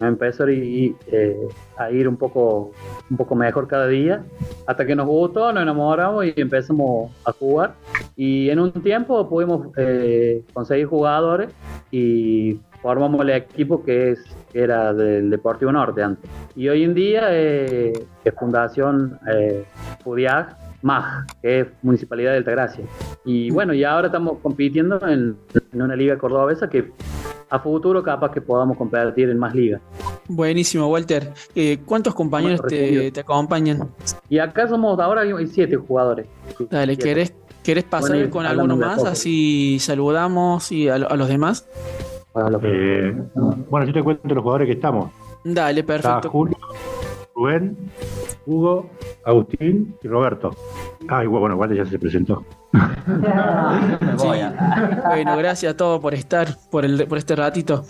[0.00, 2.70] empezó a ir, eh, a ir un poco,
[3.10, 4.22] un poco mejor cada día.
[4.66, 7.74] Hasta que nos gustó, nos enamoramos y empezamos a jugar.
[8.16, 11.50] Y en un tiempo pudimos eh, conseguir jugadores
[11.90, 14.24] y formamos el equipo que es
[14.54, 16.30] era del Deportivo Norte antes.
[16.56, 17.92] Y hoy en día eh,
[18.24, 19.64] es Fundación eh,
[20.02, 22.84] FUDIAG MAG, que es Municipalidad de Altagracia.
[23.24, 25.36] Y bueno, y ahora estamos compitiendo en,
[25.72, 26.92] en una liga cordobesa que
[27.50, 29.80] a futuro capaz que podamos competir en más ligas.
[30.28, 31.32] Buenísimo, Walter.
[31.54, 33.88] Eh, ¿Cuántos compañeros Bueno, te, acompañan?
[34.28, 36.26] Y acá somos, ahora hay siete jugadores.
[36.70, 37.08] Dale, siete.
[37.08, 39.02] ¿querés, ¿querés pasar Bueno, con alguno más?
[39.04, 41.66] Así saludamos y a, lo- a los demás.
[42.62, 43.16] Eh,
[43.70, 45.10] bueno, yo te cuento los jugadores que estamos.
[45.44, 46.30] Dale, Está perfecto.
[46.30, 46.56] Julio,
[47.38, 47.76] Rubén,
[48.46, 48.90] Hugo,
[49.24, 50.56] Agustín y Roberto.
[51.08, 52.44] Ah, y bueno, igual ya se presentó.
[54.18, 54.26] Sí.
[55.06, 57.84] Bueno, gracias a todos por estar, por, el, por este ratito.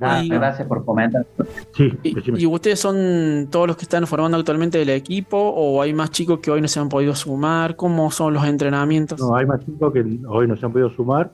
[0.00, 1.26] Nada, Y- gracias por comentar.
[1.74, 1.92] Sí,
[2.36, 6.38] ¿Y ustedes son todos los que están formando actualmente el equipo o hay más chicos
[6.40, 7.76] que hoy no se han podido sumar?
[7.76, 9.18] ¿Cómo son los entrenamientos?
[9.18, 11.32] No, hay más chicos que hoy no se han podido sumar.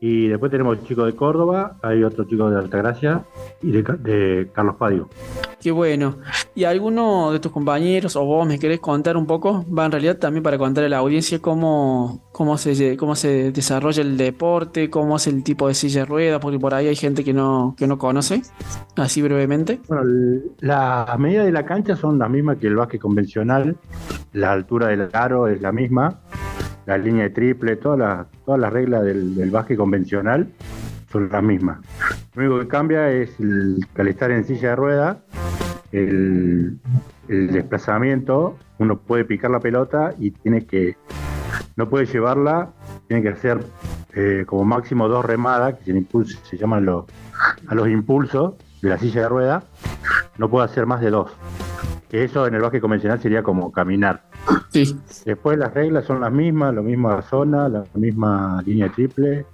[0.00, 3.24] Y después tenemos chicos de Córdoba, hay otro chico de Altagracia
[3.60, 5.08] y de, de Carlos Padio.
[5.60, 6.18] Qué bueno.
[6.54, 9.64] ¿Y alguno de tus compañeros o vos me querés contar un poco?
[9.76, 14.02] Va en realidad también para contar a la audiencia cómo, cómo, se, cómo se desarrolla
[14.02, 17.24] el deporte, cómo es el tipo de silla de ruedas, porque por ahí hay gente
[17.24, 18.42] que no, que no conoce.
[18.96, 19.80] Así brevemente.
[19.88, 20.04] Bueno,
[20.60, 23.76] las medidas de la cancha son las mismas que el básquet convencional.
[24.32, 26.20] La altura del aro es la misma.
[26.86, 30.48] La línea de triple, todas las, todas las reglas del, del básquet convencional
[31.10, 31.78] son las mismas.
[32.34, 35.16] Lo único que cambia es el, al estar en silla de ruedas,
[35.92, 36.78] el,
[37.28, 40.96] el desplazamiento, uno puede picar la pelota y tiene que,
[41.76, 42.70] no puede llevarla,
[43.06, 43.58] tiene que hacer
[44.14, 47.04] eh, como máximo dos remadas, que se, se llaman los,
[47.66, 49.64] a los impulsos de la silla de ruedas,
[50.38, 51.30] no puede hacer más de dos.
[52.08, 54.22] Que eso en el básquet convencional sería como caminar.
[55.24, 59.46] Después las reglas son las mismas, la misma zona, la misma línea triple.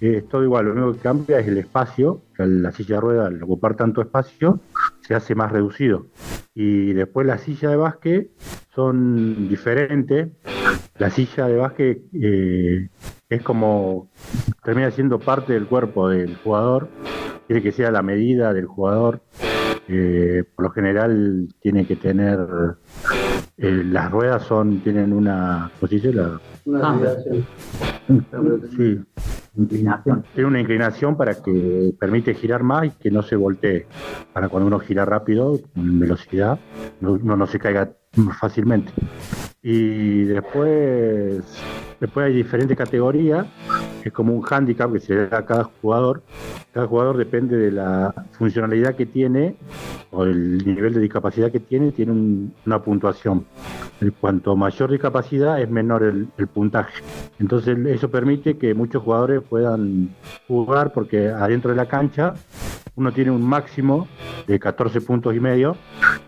[0.00, 3.42] Es todo igual, lo único que cambia es el espacio, la silla de ruedas al
[3.42, 4.60] ocupar tanto espacio
[5.00, 6.06] se hace más reducido.
[6.54, 8.30] Y después la silla de básquet
[8.74, 10.28] son diferentes.
[10.98, 12.88] La silla de básquet eh,
[13.34, 14.10] es como
[14.64, 16.88] termina siendo parte del cuerpo del jugador,
[17.46, 19.22] tiene que ser a la medida del jugador.
[19.88, 22.38] Eh, por lo general tiene que tener
[23.56, 26.12] eh, las ruedas son tienen una ¿cómo se dice?
[26.14, 26.98] La- Una
[28.76, 29.00] sí,
[29.56, 30.24] inclinación.
[30.34, 33.86] Tiene una inclinación para que permite girar más y que no se voltee.
[34.32, 36.58] Para cuando uno gira rápido, con velocidad,
[37.00, 37.92] no- uno no se caiga
[38.40, 38.92] fácilmente.
[39.62, 41.42] Y después,
[42.02, 43.46] después hay diferentes categorías.
[44.04, 46.22] Es como un handicap que se da a cada jugador.
[46.72, 49.54] Cada jugador depende de la funcionalidad que tiene
[50.10, 53.46] o el nivel de discapacidad que tiene, tiene un- una puntuación.
[54.20, 57.02] Cuanto mayor discapacidad es menor el, el puntaje.
[57.38, 60.10] Entonces eso permite que muchos jugadores puedan
[60.48, 62.34] jugar porque adentro de la cancha
[62.96, 64.08] uno tiene un máximo
[64.48, 65.76] de 14 puntos y medio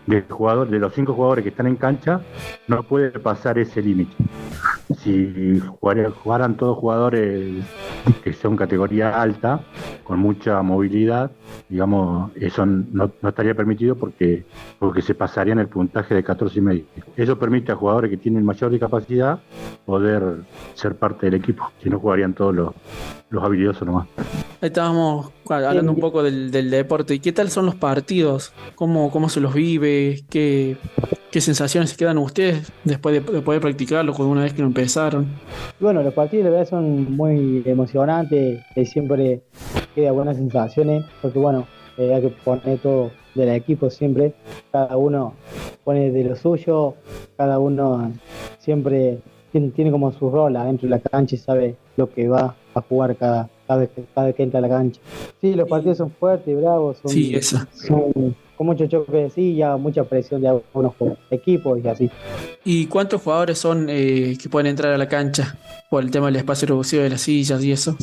[0.07, 2.21] de jugador, de los cinco jugadores que están en cancha,
[2.67, 4.15] no puede pasar ese límite.
[4.99, 7.63] Si jugar- jugaran todos jugadores
[8.23, 9.61] que son categoría alta,
[10.03, 11.31] con mucha movilidad,
[11.69, 14.45] digamos, eso no, estaría permitido porque,
[14.77, 16.83] porque se pasaría en el puntaje de 14 y medio.
[17.17, 19.39] Eso permite a jugadores que tienen mayor discapacidad
[19.85, 20.43] poder
[20.75, 22.73] ser parte del equipo, si no jugarían todos los,
[23.31, 24.07] los habilidosos nomás.
[24.61, 27.15] Estábamos hablando un poco del, del deporte.
[27.15, 28.53] ¿Y qué tal son los partidos?
[28.75, 30.23] ¿Cómo, cómo se los vive?
[30.29, 30.77] ¿Qué,
[31.35, 34.67] qué sensaciones se quedan ustedes después de, de poder practicarlo con una vez que lo
[34.67, 35.27] empezaron?
[35.81, 39.41] Bueno, los partidos la verdad son muy emocionantes, eh, siempre
[39.93, 41.67] queda buenas sensaciones, porque bueno,
[41.97, 44.33] eh, hay que poner todo del equipo siempre,
[44.71, 45.33] cada uno
[45.83, 46.93] pone de lo suyo,
[47.35, 48.13] cada uno
[48.59, 49.19] siempre
[49.51, 52.81] tiene, tiene como su rol adentro de la cancha y sabe lo que va a
[52.81, 55.01] jugar cada, cada, vez, que, cada vez que entra a la cancha.
[55.41, 60.03] Sí, los partidos son fuertes, bravos, son, Sí, son, con mucho choque de silla, mucha
[60.03, 60.93] presión de algunos
[61.29, 62.11] equipos y así.
[62.63, 65.57] ¿Y cuántos jugadores son eh, que pueden entrar a la cancha
[65.89, 67.95] por el tema del espacio reducido de las sillas y eso?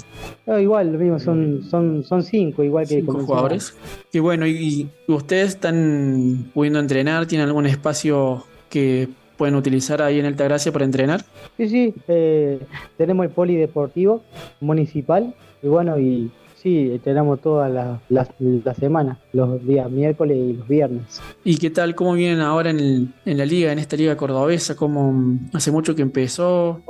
[0.46, 3.74] No, igual, lo mismo, son, son, son cinco, igual que Cinco jugadores.
[4.12, 7.26] Y bueno, y, y ustedes están pudiendo entrenar?
[7.26, 11.24] ¿Tienen algún espacio que pueden utilizar ahí en Altagracia para entrenar?
[11.56, 12.60] Sí, sí, eh,
[12.96, 14.22] tenemos el polideportivo
[14.60, 16.30] municipal y bueno, y
[16.62, 17.70] sí, tenemos todas
[18.08, 18.28] las
[18.62, 21.20] las semanas, los días miércoles y los viernes.
[21.44, 21.94] ¿Y qué tal?
[21.94, 24.76] ¿Cómo vienen ahora en, el- en la liga, en esta liga cordobesa?
[24.76, 26.80] ¿Cómo hace mucho que empezó?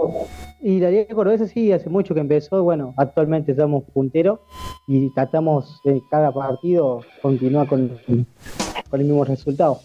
[0.65, 4.39] Y la Liga Cordobesa sí, hace mucho que empezó, bueno, actualmente estamos punteros
[4.87, 7.99] y tratamos de cada partido continuar con,
[8.89, 9.81] con el mismo resultado.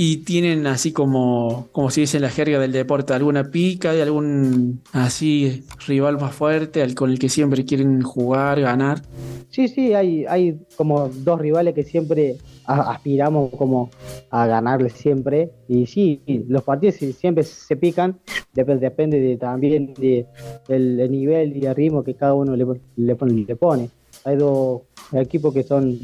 [0.00, 4.80] ¿Y tienen así como, como se dice la jerga del deporte, alguna pica de algún
[4.92, 9.02] así rival más fuerte al con el que siempre quieren jugar, ganar?
[9.50, 13.90] Sí, sí, hay, hay como dos rivales que siempre aspiramos como
[14.30, 15.50] a ganarles siempre.
[15.68, 18.20] Y sí, los partidos siempre se pican,
[18.54, 20.26] dep- depende de, también de,
[20.68, 23.90] del, nivel y el ritmo que cada uno le, le, le pone.
[24.24, 24.82] Hay dos
[25.12, 25.98] equipos que son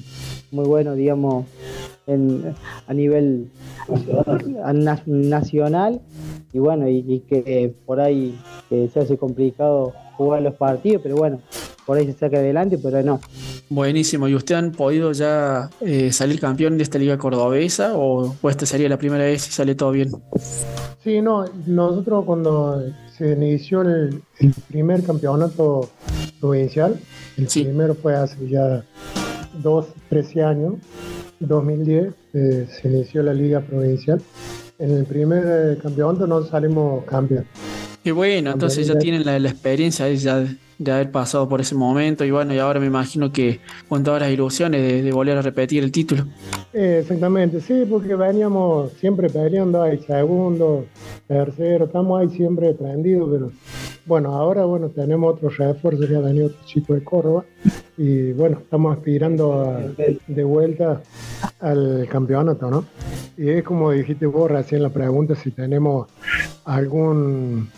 [0.50, 1.46] muy buenos, digamos,
[2.06, 2.54] en,
[2.86, 3.50] a nivel
[5.06, 6.00] nacional
[6.52, 8.38] y bueno, y, y que por ahí
[8.68, 11.40] que se hace complicado jugar los partidos, pero bueno,
[11.86, 13.20] por ahí se saca adelante, pero no.
[13.68, 14.28] Buenísimo.
[14.28, 18.66] ¿Y ustedes han podido ya eh, salir campeón de esta liga cordobesa o, o esta
[18.66, 20.10] sería la primera vez y sale todo bien?
[21.02, 22.82] Sí, no, nosotros cuando
[23.16, 25.90] se inició el, el primer campeonato
[26.40, 26.98] provincial,
[27.36, 28.84] el primero fue hace ya
[29.62, 30.74] dos, 13 años,
[31.46, 34.20] 2010, eh, se inició la liga provincial.
[34.78, 37.46] En el primer eh, campeonato no salimos campeón.
[38.02, 41.62] Qué bueno, entonces ya tienen la, la experiencia de, ya de, de haber pasado por
[41.62, 45.12] ese momento y bueno, y ahora me imagino que con todas las ilusiones de, de
[45.12, 46.26] volver a repetir el título.
[46.74, 50.84] Eh, exactamente, sí, porque veníamos siempre peleando ahí, segundo,
[51.26, 53.52] tercero, estamos ahí siempre prendidos, pero
[54.04, 57.46] bueno, ahora bueno, tenemos otro refuerzo, ya ha venido otro chico de Córdoba
[57.96, 59.78] y bueno, estamos aspirando
[60.26, 61.02] de vuelta
[61.60, 62.84] al campeonato, ¿no?
[63.36, 66.08] Y es como dijiste vos recién la pregunta, si tenemos
[66.64, 67.68] algún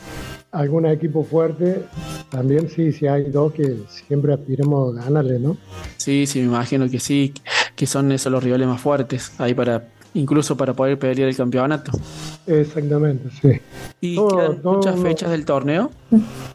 [0.52, 1.83] algún equipo fuerte,
[2.31, 5.59] también sí, sí hay dos que siempre aspiramos a ganarle, ¿no?
[5.98, 7.35] Sí, sí, me imagino que sí,
[7.74, 11.93] que son esos los rivales más fuertes, ahí para, incluso para poder pelear el campeonato.
[12.47, 13.61] Exactamente, sí.
[14.01, 15.90] ¿Y Todo- quedan todo muchas fechas del torneo?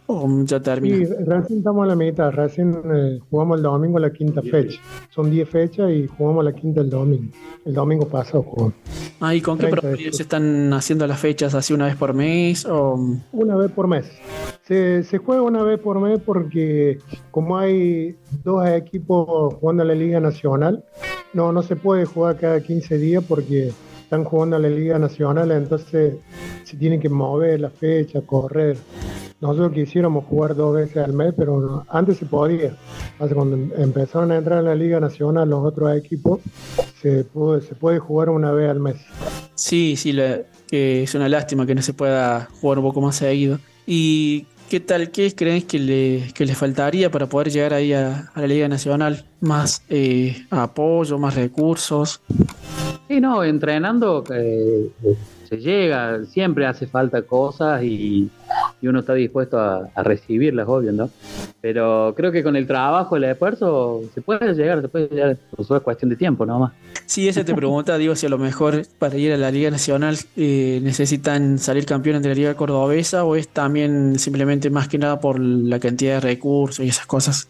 [0.08, 0.98] ¿O ya termina?
[0.98, 4.80] Sí, recién estamos a la mitad, recién eh, jugamos el domingo la quinta fecha.
[5.10, 7.32] Son 10 fechas y jugamos la quinta el domingo.
[7.66, 8.74] El domingo pasado jugamos.
[9.20, 11.54] Ah, ¿y con qué 30 de promedio se están haciendo las fechas?
[11.54, 12.66] ¿Así una vez por mes?
[12.66, 13.00] O...
[13.32, 14.06] Una vez por mes.
[14.64, 16.98] Se, se juega una vez por mes porque
[17.30, 20.84] como hay dos equipos jugando a la Liga Nacional,
[21.34, 23.72] no, no se puede jugar cada 15 días porque
[24.04, 26.16] están jugando a la Liga Nacional, entonces
[26.64, 28.78] se tienen que mover la fecha, correr.
[29.40, 32.76] Nosotros quisiéramos jugar dos veces al mes, pero antes se podía.
[33.18, 36.40] Cuando em- empezaron a entrar en la Liga Nacional los otros equipos,
[37.02, 38.98] se, pudo- se puede jugar una vez al mes.
[39.56, 43.16] Sí, sí, la- que es una lástima que no se pueda jugar un poco más
[43.16, 43.58] seguido.
[43.88, 45.12] ¿Y qué tal?
[45.12, 48.70] ¿Qué creen que le, que le faltaría para poder llegar ahí a, a la Liga
[48.70, 49.26] Nacional?
[49.42, 52.22] ¿Más eh, apoyo, más recursos?
[53.10, 55.18] Sí, no, entrenando eh, eh,
[55.50, 58.30] se llega, siempre hace falta cosas y,
[58.82, 61.10] y uno está dispuesto a, a recibirlas, obvio, ¿no?
[61.62, 65.78] Pero creo que con el trabajo, el esfuerzo, se puede llegar, se puede llegar, por
[65.78, 66.74] es cuestión de tiempo, nada más.
[67.06, 70.16] Sí, ese te pregunta, digo, si a lo mejor para ir a la Liga Nacional
[70.36, 75.20] eh, necesitan salir campeones de la Liga Cordobesa o es también simplemente más que nada
[75.20, 77.50] por la cantidad de recursos y esas cosas.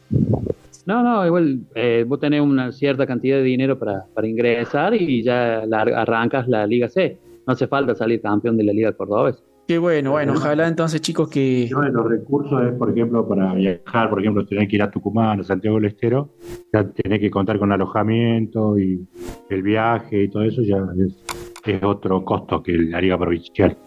[0.86, 5.24] No, no, igual eh, vos tenés una cierta cantidad de dinero para, para ingresar y
[5.24, 7.18] ya la- arrancas la Liga C.
[7.46, 9.40] No hace falta salir campeón de la Liga Cordobesa.
[9.68, 11.70] Qué bueno, bueno, ojalá entonces chicos que...
[11.72, 14.92] Uno de los recursos es, por ejemplo, para viajar, por ejemplo, tener que ir a
[14.92, 16.30] Tucumán o Santiago del Estero,
[16.74, 19.08] ya tenés que contar con alojamiento y
[19.50, 21.24] el viaje y todo eso, ya es,
[21.66, 23.78] es otro costo que la Liga Provincial.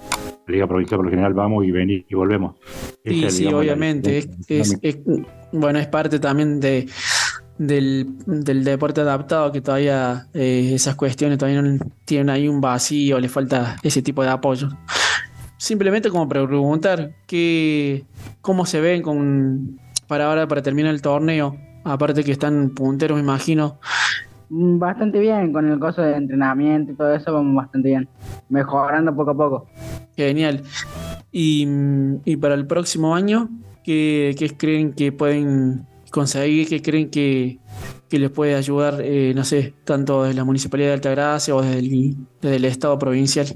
[0.46, 2.56] La Liga Provincial por lo general vamos y venimos y volvemos.
[3.04, 4.18] Sí, sí, digamos, obviamente.
[4.18, 4.98] Es, es- es-
[5.52, 6.86] bueno, es parte también de
[7.56, 13.20] del, del deporte adaptado que todavía eh, esas cuestiones todavía no tienen ahí un vacío,
[13.20, 14.68] le falta ese tipo de apoyo.
[15.56, 18.04] Simplemente como para preguntar qué,
[18.40, 23.22] cómo se ven con para ahora para terminar el torneo, aparte que están punteros, me
[23.22, 23.78] imagino.
[24.50, 28.08] Mm, Bastante bien, con el coso de entrenamiento y todo eso vamos bastante bien.
[28.48, 29.66] Mejorando poco a poco.
[30.16, 30.62] Genial.
[31.32, 31.66] Y,
[32.24, 33.48] y para el próximo año,
[33.82, 37.58] ¿qué, qué creen que pueden, conseguir que creen que,
[38.14, 41.80] que les puede ayudar, eh, no sé, tanto desde la Municipalidad de Altagracia o desde
[41.80, 43.46] el, desde el Estado provincial?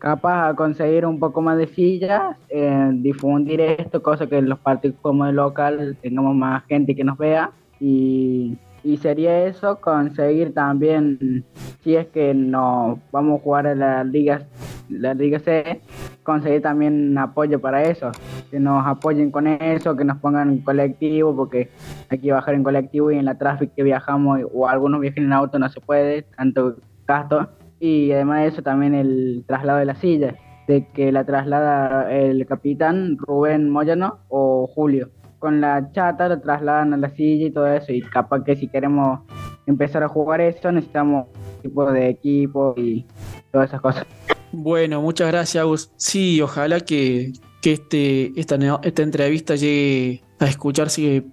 [0.00, 4.96] capaz a conseguir un poco más de sillas, eh, difundir esto, cosa que los partidos
[5.00, 11.44] como el local tengamos más gente que nos vea y, y sería eso, conseguir también,
[11.82, 14.46] si es que no vamos a jugar a la Liga,
[14.88, 15.80] la Liga C,
[16.22, 18.10] conseguir también apoyo para eso,
[18.50, 21.70] que nos apoyen con eso, que nos pongan en colectivo, porque
[22.08, 25.32] hay que bajar en colectivo y en la tráfico que viajamos o algunos viajan en
[25.32, 26.76] auto no se puede, tanto
[27.06, 27.48] gasto
[27.80, 30.36] y además de eso también el traslado de la silla,
[30.68, 35.08] de que la traslada el capitán Rubén Moyano o Julio.
[35.40, 38.68] Con la chata lo trasladan a la silla y todo eso y capaz que si
[38.68, 39.20] queremos
[39.66, 41.26] empezar a jugar eso necesitamos
[41.62, 43.04] tipo de equipo y
[43.50, 44.06] todas esas cosas.
[44.52, 45.92] Bueno, muchas gracias, Agus.
[45.96, 47.32] Sí, ojalá que,
[47.62, 51.24] que este, esta, esta entrevista llegue a escucharse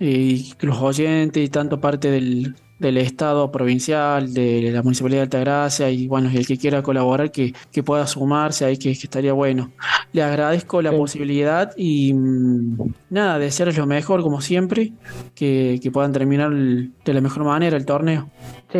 [0.00, 2.54] eh, que los oyentes y tanto parte del,
[2.88, 7.54] del Estado provincial, de la Municipalidad de Altagracia y bueno, el que quiera colaborar que,
[7.72, 9.70] que pueda sumarse ahí, que, que estaría bueno.
[10.12, 12.76] Le agradezco la posibilidad y mm,
[13.10, 14.92] nada, desearles lo mejor como siempre,
[15.34, 18.28] que, que puedan terminar el- de la mejor manera el torneo.
[18.72, 18.78] Sí,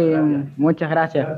[0.57, 1.29] muchas gracias.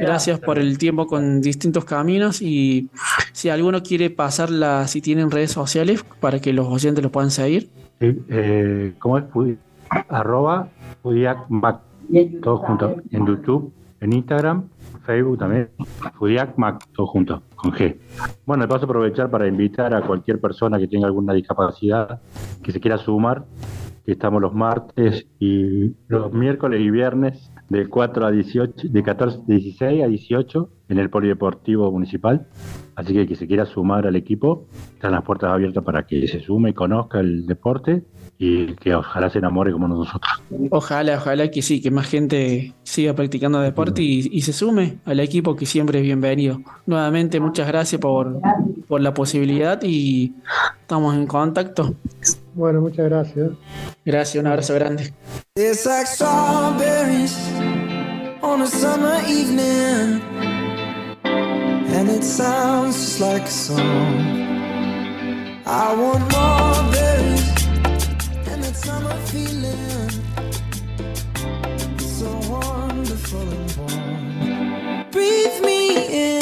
[0.00, 2.90] Gracias por el tiempo con distintos caminos y
[3.32, 7.70] si alguno quiere pasarla, si tienen redes sociales para que los oyentes los puedan seguir.
[8.00, 9.24] Sí, eh, ¿Cómo es?
[12.08, 14.68] FudiacMac, todo junto, en YouTube, en Instagram,
[15.04, 15.70] Facebook también,
[16.14, 17.96] FudiacMac, todo junto, con G.
[18.46, 22.20] Bueno, de paso aprovechar para invitar a cualquier persona que tenga alguna discapacidad,
[22.62, 23.44] que se quiera sumar,
[24.04, 29.40] que estamos los martes y los miércoles y viernes de 4 a 18, de 14,
[29.46, 32.46] 16 a 18 en el Polideportivo Municipal.
[32.94, 36.26] Así que el que se quiera sumar al equipo, están las puertas abiertas para que
[36.26, 38.02] se sume y conozca el deporte
[38.38, 40.42] y que ojalá se enamore como nosotros.
[40.70, 45.20] Ojalá, ojalá que sí, que más gente siga practicando deporte y, y se sume al
[45.20, 46.60] equipo que siempre es bienvenido.
[46.86, 48.40] Nuevamente, muchas gracias por,
[48.88, 50.34] por la posibilidad y
[50.80, 51.94] estamos en contacto.
[52.58, 53.52] Bueno, muchas gracias.
[54.04, 55.14] Gracias, un abrazo grande.
[55.54, 57.38] It's like strawberries
[58.42, 60.20] on a summer evening,
[61.24, 64.48] and it sounds just like a song.
[65.66, 67.66] I want more berries
[68.50, 70.10] and that summer feeling.
[71.94, 75.10] It's so wonderful and warm.
[75.12, 75.78] Breathe me
[76.10, 76.37] in,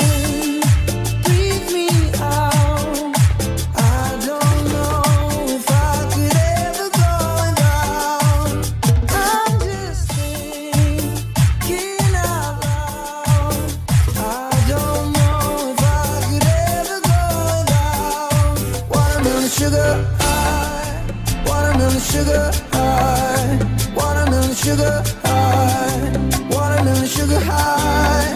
[24.67, 26.11] sugar high,
[26.51, 28.35] watermelon sugar high,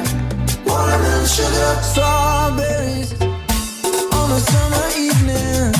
[0.64, 1.70] watermelon sugar.
[1.82, 3.12] Strawberries
[4.14, 5.79] on a summer evening.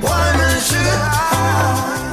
[0.00, 2.07] 我们是爱。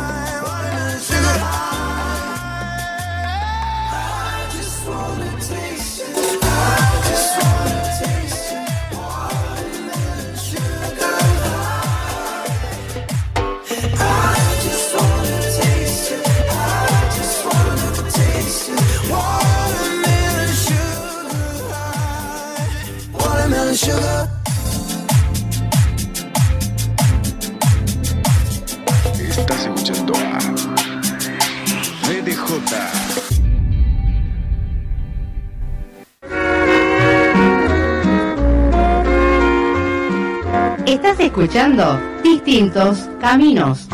[41.35, 43.89] Escuchando Distintos Caminos.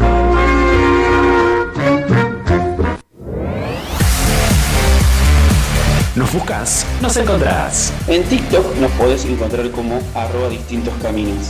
[6.16, 7.92] Nos buscas, nos encontrás.
[8.08, 11.50] En TikTok nos podés encontrar como arroba distintos caminos.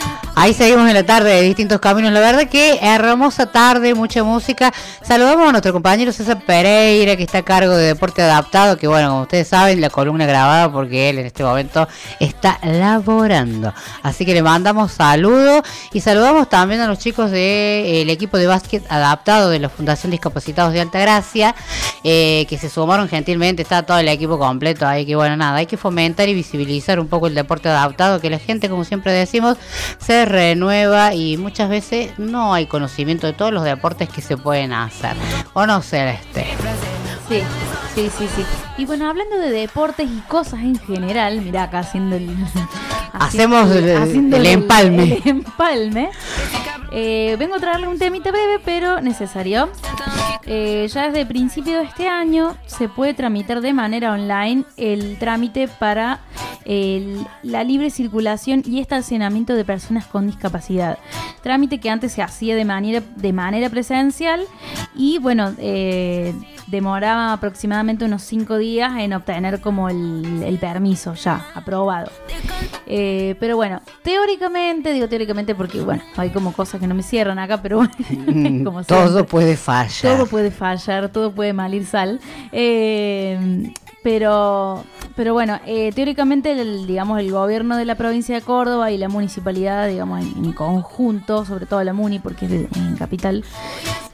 [0.33, 2.13] Ahí seguimos en la tarde de distintos caminos.
[2.13, 4.73] La verdad que hermosa tarde, mucha música.
[5.03, 9.09] Saludamos a nuestro compañero César Pereira, que está a cargo de Deporte Adaptado, que bueno,
[9.09, 11.85] como ustedes saben, la columna grabada porque él en este momento
[12.21, 13.73] está laborando.
[14.03, 18.83] Así que le mandamos saludos y saludamos también a los chicos del equipo de básquet
[18.89, 21.55] adaptado de la Fundación Discapacitados de Altagracia,
[22.05, 25.65] eh, que se sumaron gentilmente, está todo el equipo completo ahí, que bueno, nada, hay
[25.65, 29.57] que fomentar y visibilizar un poco el deporte adaptado, que la gente, como siempre decimos,
[29.99, 34.73] se renueva y muchas veces no hay conocimiento de todos los deportes que se pueden
[34.73, 35.15] hacer.
[35.53, 36.45] ¿O no, Celeste?
[37.27, 37.41] Sí,
[37.95, 38.45] sí, sí, sí.
[38.77, 42.29] Y bueno, hablando de deportes y cosas en general, mira acá haciendo el...
[43.13, 45.03] Hacemos el- haciendo el empalme.
[45.23, 46.09] el empalme.
[46.93, 49.69] Eh, vengo a traerle un temita breve, pero necesario.
[50.45, 55.67] Eh, ya desde principio de este año se puede tramitar de manera online el trámite
[55.67, 56.19] para
[56.65, 60.97] el- la libre circulación y estacionamiento de personas con discapacidad.
[61.43, 64.41] Trámite que antes se hacía de manera, de manera presencial
[64.95, 66.33] y bueno, eh,
[66.67, 72.11] demoraba aproximadamente unos cinco días en obtener como el, el permiso ya aprobado.
[72.87, 77.39] Eh, pero bueno, teóricamente, digo teóricamente porque bueno, hay como cosas que no me cierran
[77.39, 77.91] acá, pero bueno,
[78.65, 79.23] como Todo siempre.
[79.23, 80.17] puede fallar.
[80.17, 82.19] Todo puede fallar, todo puede mal ir sal.
[82.51, 83.71] Eh,
[84.03, 84.83] pero,
[85.15, 89.09] pero bueno, eh, teóricamente, el, digamos, el gobierno de la provincia de Córdoba y la
[89.09, 93.43] municipalidad, digamos, en, conjunto, sobre todo la MUNI, porque es en capital,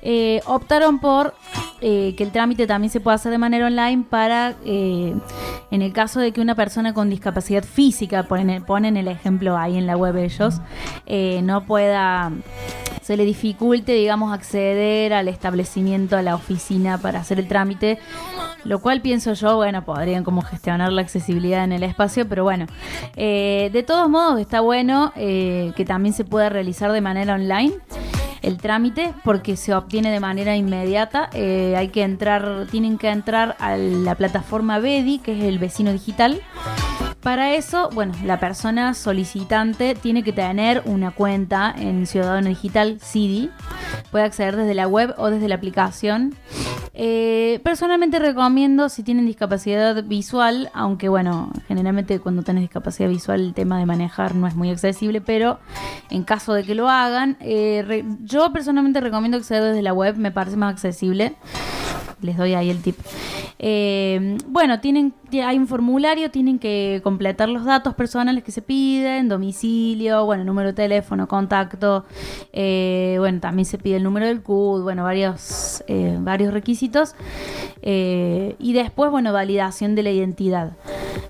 [0.02, 1.34] eh, optaron por
[1.82, 5.16] eh, que el trámite también se pueda hacer de manera online para, eh,
[5.72, 9.78] en el caso de que una persona con discapacidad física, ponen, ponen el ejemplo ahí
[9.78, 10.62] en la web ellos,
[11.44, 12.32] no pueda
[13.08, 18.00] se le dificulte, digamos, acceder al establecimiento, a la oficina para hacer el trámite,
[18.66, 22.66] lo cual pienso yo, bueno, podrían como gestionar la accesibilidad en el espacio, pero bueno,
[23.16, 27.74] eh, de todos modos está bueno eh, que también se pueda realizar de manera online
[28.42, 31.30] el trámite porque se obtiene de manera inmediata.
[31.34, 35.92] Eh, hay que entrar, tienen que entrar a la plataforma BEDI, que es el vecino
[35.92, 36.42] digital.
[37.22, 43.50] Para eso, bueno, la persona solicitante tiene que tener una cuenta en Ciudadano Digital CIDI.
[44.12, 46.36] Puede acceder desde la web o desde la aplicación.
[46.94, 53.54] Eh, personalmente recomiendo si tienen discapacidad visual, aunque bueno, generalmente cuando tenés discapacidad visual el
[53.54, 55.60] tema de manejar no es muy accesible, pero
[56.10, 60.32] en caso de que lo hagan, eh, yo personalmente recomiendo acceder desde la web, me
[60.32, 61.36] parece más accesible.
[62.22, 62.98] Les doy ahí el tip.
[63.60, 68.62] Eh, bueno, tienen, ti- hay un formulario, tienen que completar los datos personales que se
[68.62, 72.04] piden, domicilio, bueno, número de teléfono, contacto,
[72.52, 77.16] eh, bueno, también se pide el número del CUD, bueno, varios, eh, varios requisitos.
[77.82, 80.74] Eh, y después, bueno, validación de la identidad.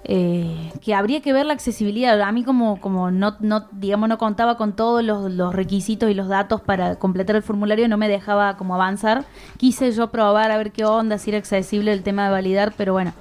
[0.10, 2.22] Eh, que habría que ver la accesibilidad.
[2.22, 6.30] A mí como, como no, no, digamos, no contaba con todos los, requisitos y los
[6.30, 9.26] datos para completar el formulario, no me dejaba como avanzar.
[9.58, 12.94] Quise yo probar a ver qué onda, si era accesible el tema de validar, pero
[12.94, 13.14] bueno,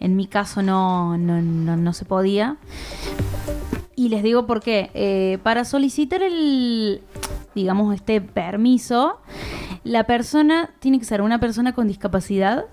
[0.00, 2.56] en mi caso no, no, no, no se podía.
[3.94, 4.90] Y les digo por qué.
[4.94, 7.02] Eh, para solicitar el,
[7.54, 9.20] digamos, este permiso,
[9.84, 12.66] la persona tiene que ser una persona con discapacidad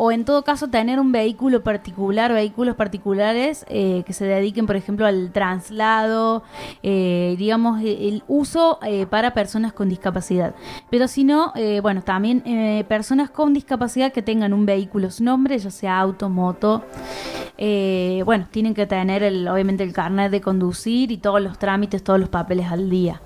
[0.00, 4.76] o en todo caso tener un vehículo particular, vehículos particulares eh, que se dediquen, por
[4.76, 6.44] ejemplo, al traslado,
[6.84, 10.54] eh, digamos, e- el uso eh, para personas con discapacidad.
[10.88, 15.24] Pero si no, eh, bueno, también eh, personas con discapacidad que tengan un vehículo su
[15.24, 16.84] nombre, ya sea auto, moto,
[17.56, 22.04] eh, bueno, tienen que tener el, obviamente el carnet de conducir y todos los trámites,
[22.04, 23.20] todos los papeles al día.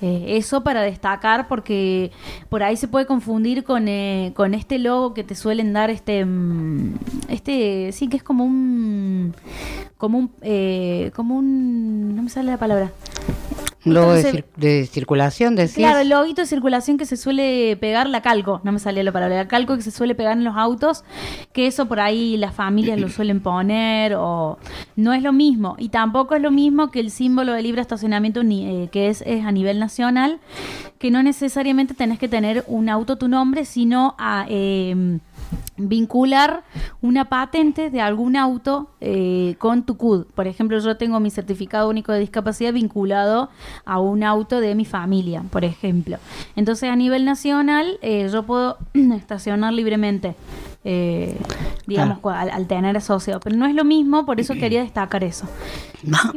[0.00, 2.12] Eh, eso para destacar porque
[2.48, 6.24] por ahí se puede confundir con, eh, con este logo que te suelen dar este
[6.24, 6.94] mm,
[7.28, 9.34] este sí que es como un
[9.96, 12.92] como un eh, como un no me sale la palabra
[13.84, 15.74] Un logo de, Entonces- cir- de circulación, decís.
[15.76, 19.12] Claro, el loguito de circulación que se suele pegar, la calco, no me salía la
[19.12, 21.04] palabra, la calco que se suele pegar en los autos,
[21.52, 24.58] que eso por ahí las familias lo suelen poner, o
[24.96, 25.76] no es lo mismo.
[25.78, 29.22] Y tampoco es lo mismo que el símbolo de libre estacionamiento, ni- eh, que es,
[29.26, 30.40] es a nivel nacional,
[30.98, 34.44] que no necesariamente tenés que tener un auto tu nombre, sino a...
[34.48, 35.18] eh,
[35.76, 36.64] vincular
[37.00, 40.26] una patente de algún auto eh, con tu CUD.
[40.34, 43.50] Por ejemplo, yo tengo mi certificado único de discapacidad vinculado
[43.84, 46.18] a un auto de mi familia, por ejemplo.
[46.56, 50.34] Entonces, a nivel nacional, eh, yo puedo estacionar libremente.
[50.84, 51.36] Eh,
[51.86, 55.46] digamos, al, al tener asociado, pero no es lo mismo, por eso quería destacar eso.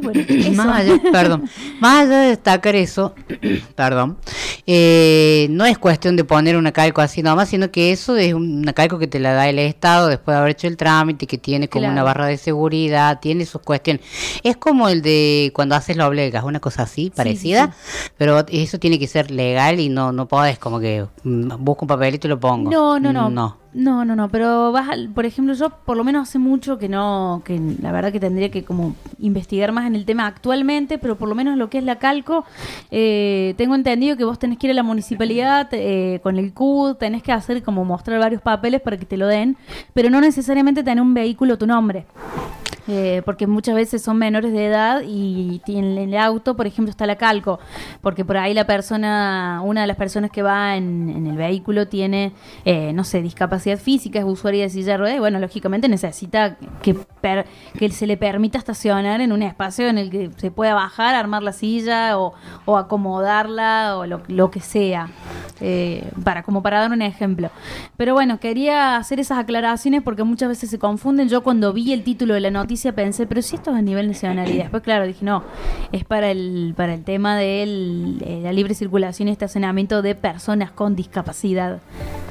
[0.02, 0.52] Bueno, eso.
[0.52, 1.48] Más allá, perdón,
[1.80, 3.14] más allá de destacar eso,
[3.76, 4.18] perdón,
[4.66, 8.72] eh, no es cuestión de poner una calco así nomás, sino que eso es una
[8.72, 11.68] calco que te la da el Estado después de haber hecho el trámite, que tiene
[11.68, 11.92] como Claro.
[11.94, 14.04] una barra de seguridad, tiene sus cuestiones.
[14.42, 17.74] Es como el de cuando haces la oblegas, una cosa así, parecida,
[18.18, 21.88] pero eso tiene que ser legal y no, no podés como que mm, busco un
[21.88, 22.70] papelito y lo pongo.
[22.70, 23.30] No, no, no.
[23.30, 23.61] No.
[23.74, 26.90] No, no, no, pero vas al- por ejemplo, yo por lo menos hace mucho que
[26.90, 31.16] no, que la verdad que tendría que como investigar más en el tema actualmente, pero
[31.16, 32.44] por lo menos lo que es la calco,
[32.90, 36.96] eh, tengo entendido que vos tenés que ir a la municipalidad eh, con el CUD,
[36.96, 39.56] tenés que hacer como mostrar varios papeles para que te lo den,
[39.94, 42.04] pero no necesariamente tener un vehículo tu nombre.
[42.88, 47.06] Eh, porque muchas veces son menores de edad y en el auto, por ejemplo, está
[47.06, 47.60] la calco,
[48.00, 52.32] porque por ahí la persona, una de las personas que va en, el vehículo tiene,
[52.64, 56.56] eh, no sé, discapacidad física, es usuaria de silla de ruedas, y bueno, lógicamente necesita
[56.82, 57.46] que, per-
[57.78, 61.44] que se le permita estacionar en un espacio en el que se pueda bajar, armar
[61.44, 65.08] la silla o, o acomodarla o lo, lo que sea,
[65.60, 67.50] eh, para, como para dar un ejemplo.
[67.96, 71.28] Pero bueno, quería hacer esas aclaraciones porque muchas veces se confunden.
[71.28, 74.08] Yo cuando vi el título de la noticia pensé, pero si esto es a nivel
[74.08, 74.50] nacional.
[74.50, 75.42] Y después, claro, dije, no,
[75.92, 80.96] es para el, para el tema de la libre circulación y estacionamiento de personas con
[80.96, 81.80] discapacidad,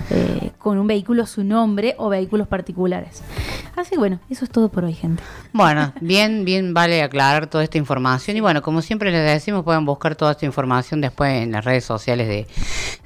[0.10, 3.24] eh, con un vehículo a su nombre o vehículos particulares.
[3.76, 5.24] Así que bueno, eso es todo por hoy, gente.
[5.54, 8.36] Bueno, bien, bien vale aclarar toda esta información.
[8.38, 11.86] Y bueno, como siempre les decimos, pueden buscar toda esta información después en las redes
[11.86, 12.48] sociales de,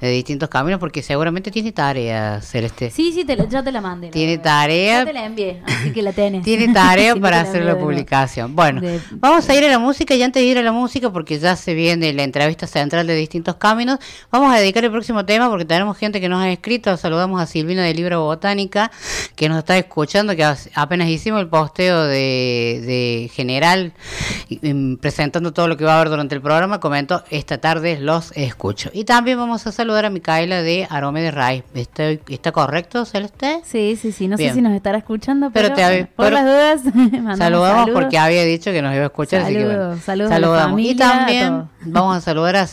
[0.00, 2.90] de distintos caminos, porque seguramente tiene tarea, Celeste.
[2.90, 4.08] Sí, sí, te ya te la mandé.
[4.10, 5.00] Tiene tarea.
[5.00, 6.42] Ya te la envié, así que la tenés.
[6.42, 8.54] Tiene tarea para hacer la publicación.
[8.56, 11.10] Bueno, De- vamos a ir a la música y antes de ir a la música,
[11.10, 13.98] porque ya se viene la entrevista central de distintos caminos,
[14.30, 16.96] vamos a dedicar el próximo tema porque tenemos gente que nos ha escrito.
[16.96, 18.90] Saludamos a Silvina de Libro Botánica,
[19.34, 23.92] que nos está escuchando, que as- apenas hicimos el posteo de, de general
[24.62, 28.32] em, presentando todo lo que va a haber durante el programa, comentó esta tarde los
[28.36, 28.90] escucho.
[28.92, 31.64] Y también vamos a saludar a Micaela de Arome de Raíz.
[31.74, 33.60] ¿Estoy- ¿Está correcto, Celeste?
[33.64, 34.28] Sí, sí, sí.
[34.28, 34.50] No Bien.
[34.50, 36.94] sé si nos estará escuchando, Pero pero, te por pero- las dudas,
[37.36, 37.90] Saludamos saludos.
[38.02, 39.96] porque había dicho que nos iba a escuchar, así que bueno.
[39.98, 40.70] Saludos, saludos a la Saludamos.
[40.70, 42.66] familia, y también a vamos a saludar a,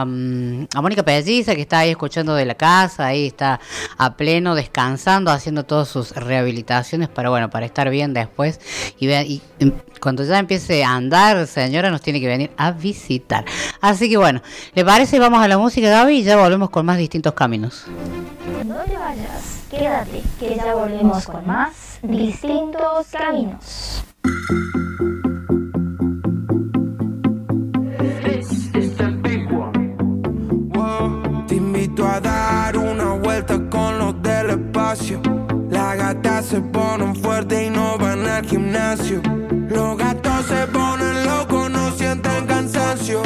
[0.00, 3.60] a, mm, a Mónica Pelliza, que está ahí escuchando de la casa, ahí está
[3.98, 8.60] a pleno, descansando, haciendo todas sus rehabilitaciones para, bueno, para estar bien después.
[8.98, 9.68] Y, vea- y, mm,
[10.00, 13.44] cuando ya empiece a andar, señora, nos tiene que venir a visitar.
[13.80, 14.42] Así que bueno,
[14.74, 15.18] ¿le parece?
[15.18, 17.84] Vamos a la música, Gaby, y ya volvemos con más distintos caminos.
[18.66, 19.39] No te vayas,
[19.70, 24.04] quédate, que ya volvemos con más distintos caminos.
[31.46, 35.20] Te invito a dar una vuelta con los del espacio.
[35.70, 39.22] Las gatas se ponen fuertes y no van al gimnasio.
[39.68, 43.22] Los gatos se ponen locos, no sienten cansancio.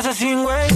[0.00, 0.69] casa sin güey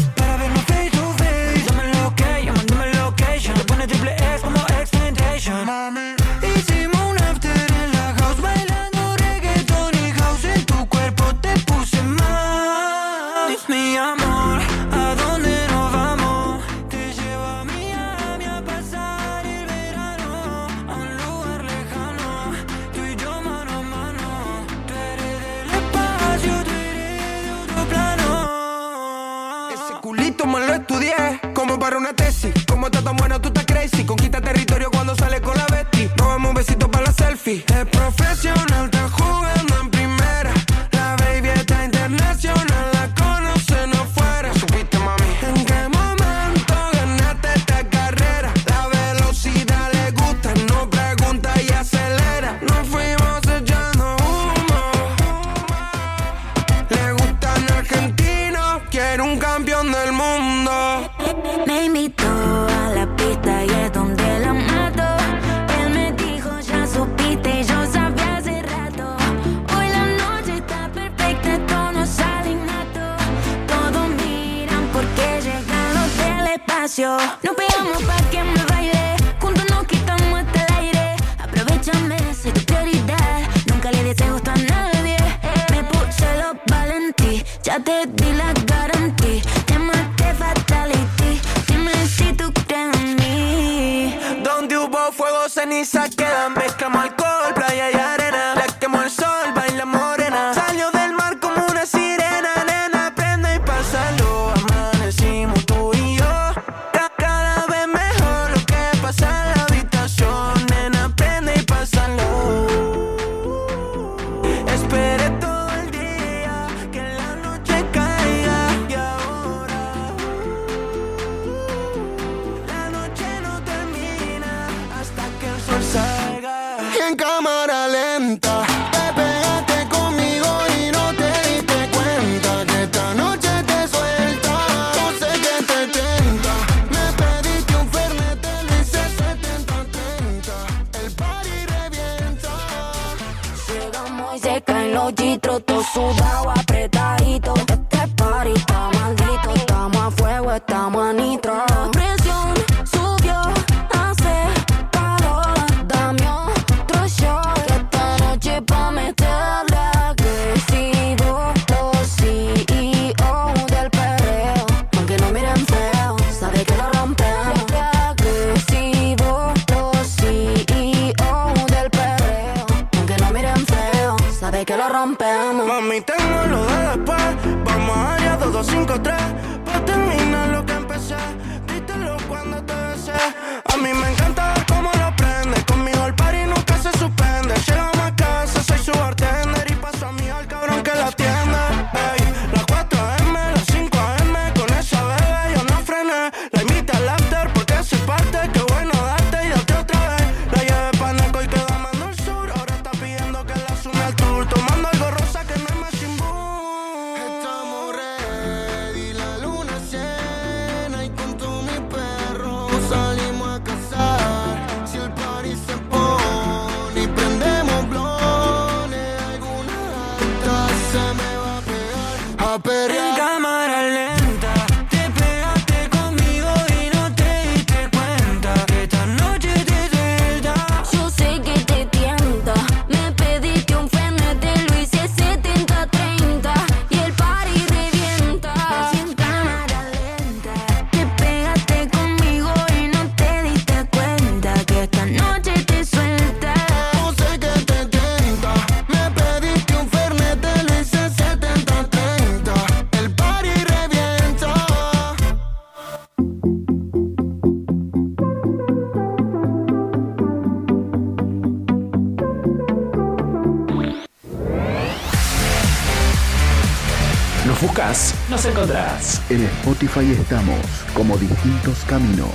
[269.65, 270.61] Spotify estamos
[270.93, 272.29] como distintos caminos.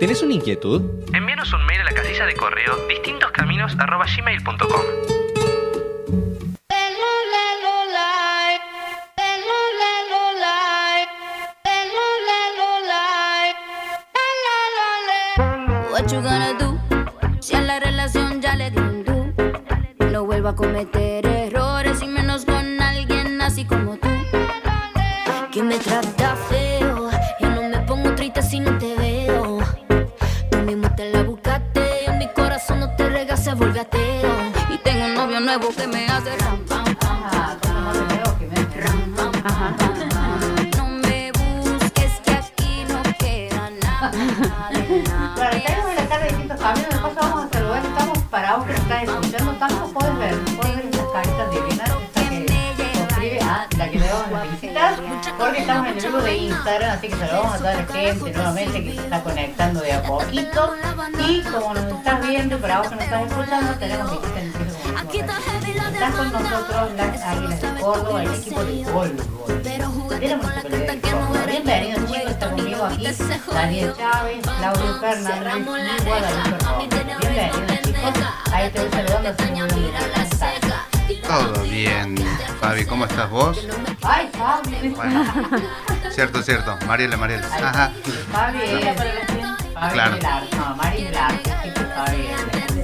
[0.00, 0.82] ¿Tenés una inquietud?
[1.12, 4.51] Envíanos un mail a la casilla de correo distintoscaminos.gmail.com
[86.10, 87.46] Cierto, cierto, Mariela, Mariela.
[87.46, 87.90] Ajá.
[88.30, 88.96] Fabi es
[89.74, 90.16] Fabi Claro.
[90.56, 92.76] no, Mari es el arte, chicos, Fabi es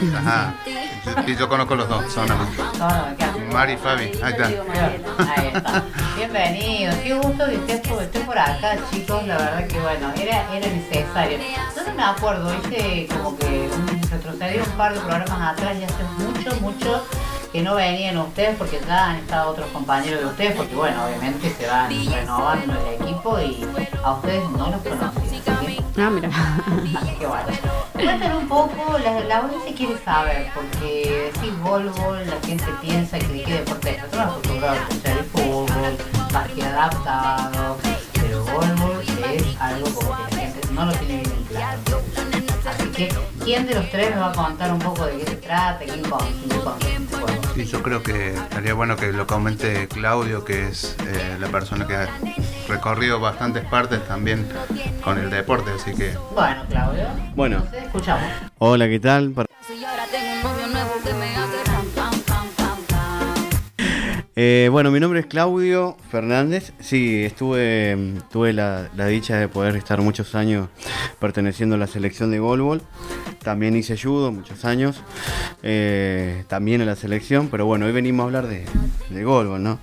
[0.00, 0.54] el Ajá.
[1.26, 2.28] Sí, yo conozco los dos, son
[3.52, 4.46] Mari y Fabi, ahí está.
[4.46, 5.82] Ahí está.
[6.16, 9.26] Bienvenidos, qué gusto que estés por, estés por acá, chicos.
[9.26, 11.38] La verdad que bueno, era, era necesario.
[11.76, 13.68] Yo no me acuerdo, hice como que
[14.10, 17.06] retrocedí un par de programas atrás y hace mucho, mucho
[17.52, 21.54] que no venían ustedes porque ya han estado otros compañeros de ustedes, porque bueno, obviamente
[21.54, 23.66] se van renovando el equipo y
[24.02, 24.90] a ustedes no los que,
[25.98, 26.30] Ah, mira.
[26.98, 27.46] así que bueno.
[27.92, 33.26] Cuéntanos un poco, la, la audiencia quiere saber, porque decís Volvo, la gente piensa que
[33.26, 33.98] de qué deporte es.
[33.98, 35.96] Nosotros nos acostumbramos a escuchar el fútbol,
[36.32, 37.76] básquet adaptado,
[38.14, 39.00] pero Volvo
[39.30, 42.31] es algo como que la gente no lo tiene bien claro.
[43.08, 45.80] Que, ¿quién de los tres nos va a contar un poco de qué se trata,
[45.84, 46.72] quién consiste con?
[47.60, 51.86] Y yo creo que estaría bueno que lo comente Claudio, que es eh, la persona
[51.86, 52.08] que ha
[52.68, 54.48] recorrido bastantes partes también
[55.02, 58.24] con el deporte, así que Bueno, Claudio, Bueno, entonces escuchamos.
[58.58, 59.32] hola, ¿qué tal?
[59.32, 61.36] Para- Y ahora tengo un novio nuevo que me
[64.34, 66.72] Eh, bueno, mi nombre es Claudio Fernández.
[66.80, 70.68] Sí, estuve, tuve la, dicha de poder estar muchos años
[71.18, 72.80] perteneciendo a la selección de golbol.
[73.42, 75.02] También hice judo muchos años,
[75.62, 78.64] eh, también a la selección, pero bueno, hoy venimos a hablar de,
[79.10, 79.78] de golbol, ¿no?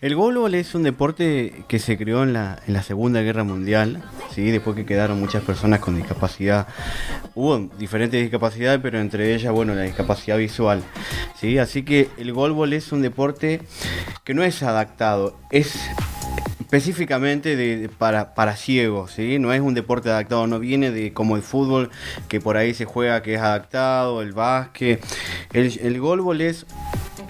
[0.00, 4.02] El golbol es un deporte que se creó en la, en la Segunda Guerra Mundial,
[4.34, 4.50] ¿sí?
[4.50, 6.68] después que quedaron muchas personas con discapacidad.
[7.34, 10.82] Hubo diferentes discapacidades, pero entre ellas, bueno, la discapacidad visual.
[11.40, 11.58] ¿sí?
[11.58, 13.62] Así que el golbol es un deporte
[14.24, 15.78] que no es adaptado, es
[16.70, 19.38] específicamente de, de- para, para ciegos, ¿sí?
[19.38, 21.90] no es un deporte adaptado, no viene de como el fútbol
[22.26, 25.00] que por ahí se juega que es adaptado, el básquet.
[25.52, 26.66] El, el golbol es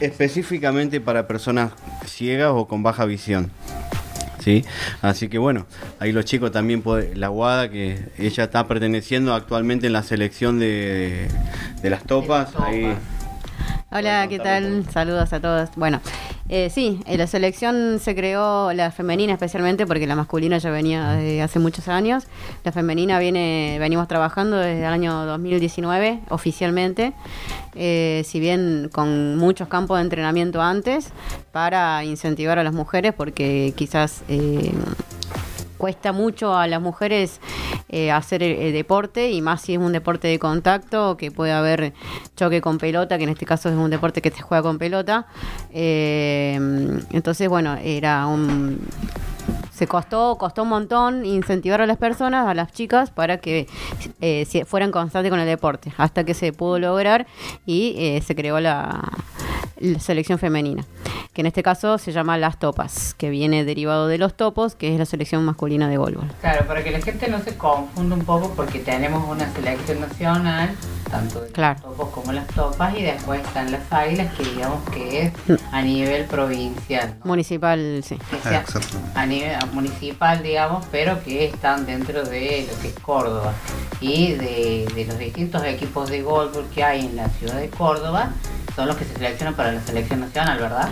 [0.01, 1.73] específicamente para personas
[2.07, 3.51] ciegas o con baja visión.
[4.43, 4.65] ¿sí?
[5.03, 5.67] Así que bueno,
[5.99, 10.59] ahí los chicos también, puede- la Guada, que ella está perteneciendo actualmente en la selección
[10.59, 11.29] de,
[11.83, 12.95] de las topas, ahí
[13.93, 14.85] Hola, ¿qué tal?
[14.91, 15.71] Saludos a todos.
[15.77, 16.01] Bueno,
[16.49, 21.13] eh, sí, eh, la selección se creó, la femenina especialmente, porque la masculina ya venía
[21.13, 22.25] desde hace muchos años.
[22.65, 27.13] La femenina viene, venimos trabajando desde el año 2019 oficialmente,
[27.77, 31.13] eh, si bien con muchos campos de entrenamiento antes,
[31.53, 34.25] para incentivar a las mujeres, porque quizás...
[34.29, 34.73] eh,
[35.77, 37.41] cuesta mucho a las mujeres
[37.89, 41.53] eh, hacer el, el deporte y más si es un deporte de contacto que puede
[41.53, 41.93] haber
[42.37, 45.27] choque con pelota que en este caso es un deporte que se juega con pelota.
[45.73, 46.59] Eh,
[47.13, 48.81] entonces bueno era un
[49.77, 53.67] se costó, costó un montón incentivar a las personas, a las chicas, para que
[54.23, 57.27] eh, fueran constantes con el deporte, hasta que se pudo lograr
[57.67, 59.05] y eh, se creó la
[59.99, 60.87] selección femenina,
[61.33, 64.93] que en este caso se llama Las Topas, que viene derivado de los topos, que
[64.93, 66.29] es la selección masculina de voleibol.
[66.41, 70.71] Claro, para que la gente no se confunda un poco, porque tenemos una selección nacional,
[71.11, 71.81] tanto de Claro.
[71.85, 75.33] los topos como las topas, y después están las águilas, que digamos que es
[75.73, 77.27] a nivel provincial, ¿no?
[77.27, 78.19] Municipal, sí.
[78.43, 78.65] Sea
[79.15, 83.53] a nivel municipal, digamos, pero que están dentro de lo que es Córdoba.
[84.01, 88.31] Y de, de los distintos equipos de golf que hay en la ciudad de Córdoba,
[88.75, 90.89] son los que se seleccionan para la selección nacional, ¿verdad?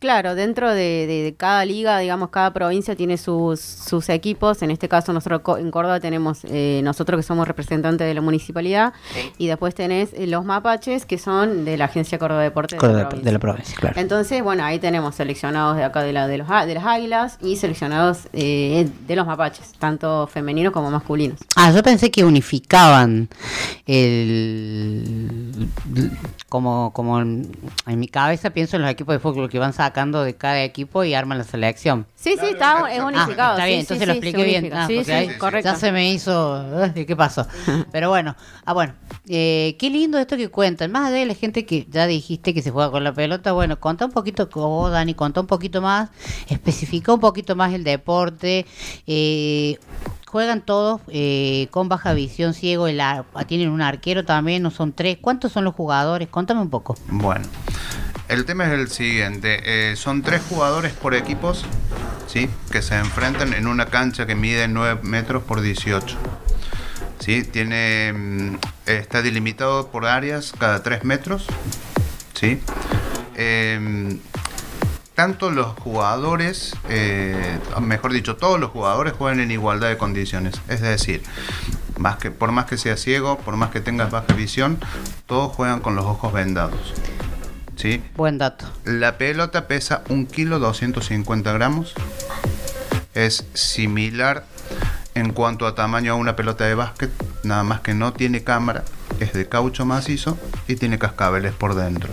[0.00, 4.62] Claro, dentro de, de- de cada liga, digamos, cada provincia tiene sus, sus equipos.
[4.62, 8.20] En este caso, nosotros co- en Córdoba tenemos eh, nosotros que somos representantes de la
[8.20, 8.92] municipalidad
[9.38, 13.08] y después tenés eh, los mapaches que son de la Agencia Córdoba Deportes de, Córdoba
[13.12, 14.00] la de- la provincia, claro.
[14.00, 17.56] Entonces, bueno, ahí tenemos seleccionados de acá de, la, de, los, de las águilas y
[17.56, 21.40] seleccionados eh, de los mapaches, tanto femeninos como masculinos.
[21.56, 23.28] Ah, yo pensé que unificaban
[24.28, 25.68] el
[26.48, 27.50] como como en,
[27.86, 31.02] en mi cabeza pienso en los equipos de fútbol que van sacando de cada equipo
[31.04, 32.06] y arman la selección.
[32.14, 33.52] Sí, sí, está es Ah, unificado.
[33.52, 34.72] está sí, bien, sí, entonces sí, lo expliqué bien.
[34.74, 35.70] Ah, sí, porque sí, ahí correcto.
[35.70, 36.84] Ya se me hizo.
[36.94, 37.46] eh, ¿Qué pasó?
[37.92, 38.36] Pero bueno,
[38.66, 38.92] ah, bueno.
[39.28, 40.92] eh, qué lindo esto que cuentan.
[40.92, 43.80] Más allá de la gente que ya dijiste que se juega con la pelota, bueno,
[43.80, 46.10] contá un poquito, como Dani, contá un poquito más,
[46.48, 48.66] especifica un poquito más el deporte.
[49.06, 49.78] eh,
[50.26, 54.92] juegan todos eh, con baja visión, ciego, el ar- tienen un arquero también, no son
[54.92, 55.16] tres.
[55.18, 56.28] ¿Cuántos son los jugadores?
[56.28, 56.96] Contame un poco.
[57.08, 57.46] Bueno,
[58.28, 59.60] el tema es el siguiente.
[59.64, 61.64] eh, son tres jugadores por equipos,
[62.26, 62.48] ¿sí?
[62.70, 66.16] Que se enfrentan en una cancha que mide 9 metros por 18.
[67.20, 67.42] ¿Sí?
[67.42, 71.46] Tiene, mm, está delimitado por áreas cada 3 metros,
[72.34, 72.60] ¿sí?
[73.34, 74.18] Em,
[75.14, 80.60] tanto los jugadores, eh, mejor dicho, todos los jugadores juegan en igualdad de condiciones.
[80.68, 81.22] Es decir,
[81.98, 84.78] más que, por más que sea ciego, por más que tengas baja visión,
[85.26, 86.94] todos juegan con los ojos vendados.
[87.78, 88.02] ¿Sí?
[88.16, 88.66] Buen dato.
[88.84, 91.94] La pelota pesa 1 kilo 250 gramos.
[93.14, 94.44] Es similar
[95.14, 97.10] en cuanto a tamaño a una pelota de básquet,
[97.44, 98.82] nada más que no tiene cámara,
[99.20, 102.10] es de caucho macizo y tiene cascabeles por dentro.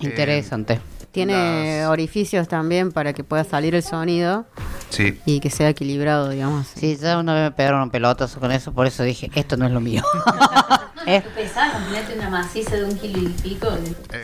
[0.00, 0.80] Interesante.
[1.12, 4.46] Tiene orificios también para que pueda salir el sonido
[4.90, 5.18] Sí.
[5.24, 6.66] y que sea equilibrado, digamos.
[6.74, 9.66] Sí, ya una vez me pegaron un pelotazo con eso, por eso dije, esto no
[9.66, 10.02] es lo mío.
[11.06, 13.68] Eh, Pesada, imagínate una maciza de un kilo y pico.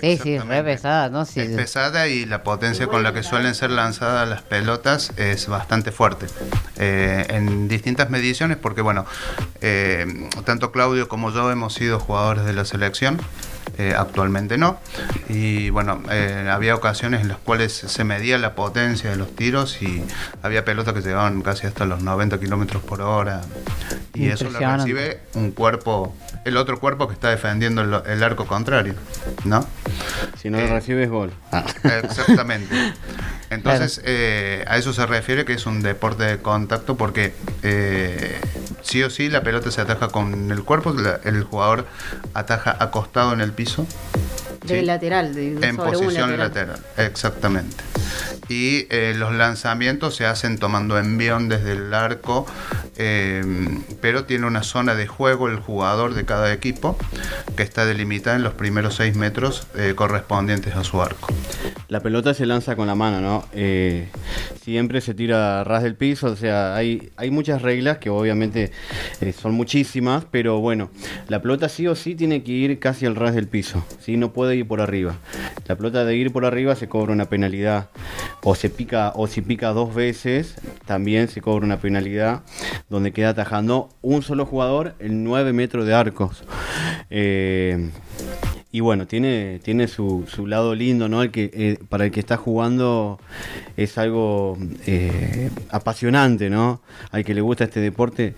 [0.01, 1.24] Sí, sí, re pesada, ¿no?
[1.24, 5.49] Sí, Es pesada y la potencia con la que suelen ser lanzadas las pelotas es
[5.49, 6.27] bastante fuerte.
[6.77, 9.07] Eh, en distintas mediciones, porque bueno,
[9.62, 13.18] eh, tanto Claudio como yo hemos sido jugadores de la selección.
[13.79, 14.79] eh, actualmente no.
[15.29, 19.83] Y bueno, eh, había ocasiones en las cuales se medía la potencia de los tiros
[19.83, 20.03] y
[20.43, 23.43] había pelotas que llegaban casi hasta los 90 kilómetros por hora.
[24.25, 26.14] Y eso lo recibe un cuerpo,
[26.45, 28.95] el otro cuerpo que está defendiendo el, el arco contrario,
[29.45, 29.67] ¿no?
[30.41, 31.33] Si no lo recibes, gol.
[31.85, 32.75] Exactamente.
[33.51, 38.41] Entonces, eh, a eso se refiere que es un deporte de contacto porque eh,
[38.83, 41.87] sí o sí la pelota se ataja con el cuerpo, la- el jugador
[42.35, 43.87] ataja acostado en el piso.
[44.67, 44.87] De ¿sí?
[44.87, 46.81] lateral, de, de En sobre un posición lateral.
[46.97, 47.77] exactamente.
[48.49, 52.47] Y eh, los lanzamientos se hacen tomando envión desde el arco,
[52.97, 53.43] eh,
[54.01, 56.97] pero tiene una zona de juego el jugador de cada equipo
[57.57, 61.29] que está delimitada en los primeros 6 metros eh, correspondientes a su arco.
[61.89, 63.45] La pelota se lanza con la mano, ¿no?
[63.53, 64.09] Eh,
[64.62, 68.73] siempre se tira a ras del piso, o sea, hay, hay muchas reglas que obviamente
[69.21, 70.91] eh, son muchísimas, pero bueno,
[71.29, 74.17] la pelota sí o sí tiene que ir casi al ras del piso, ¿sí?
[74.17, 75.17] No puede ir por arriba.
[75.67, 77.89] La pelota de ir por arriba se cobra una penalidad,
[78.43, 82.43] o se pica, o si pica dos veces, también se cobra una penalidad,
[82.89, 86.45] donde queda atajando un solo jugador en 9 metros de arcos.
[87.11, 87.91] Eh,
[88.77, 91.22] y bueno, tiene, tiene su, su lado lindo, ¿no?
[91.22, 93.18] El que, eh, para el que está jugando
[93.79, 96.83] es algo eh, apasionante, ¿no?
[97.11, 98.35] Al que le gusta este deporte.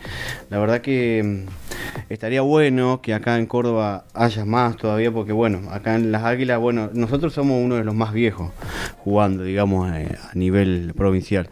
[0.49, 5.73] La verdad que mm, estaría bueno que acá en Córdoba haya más todavía, porque bueno,
[5.73, 8.53] acá en Las Águilas, bueno, nosotros somos uno de los más viejos
[8.99, 11.51] jugando, digamos, eh, a nivel provincial.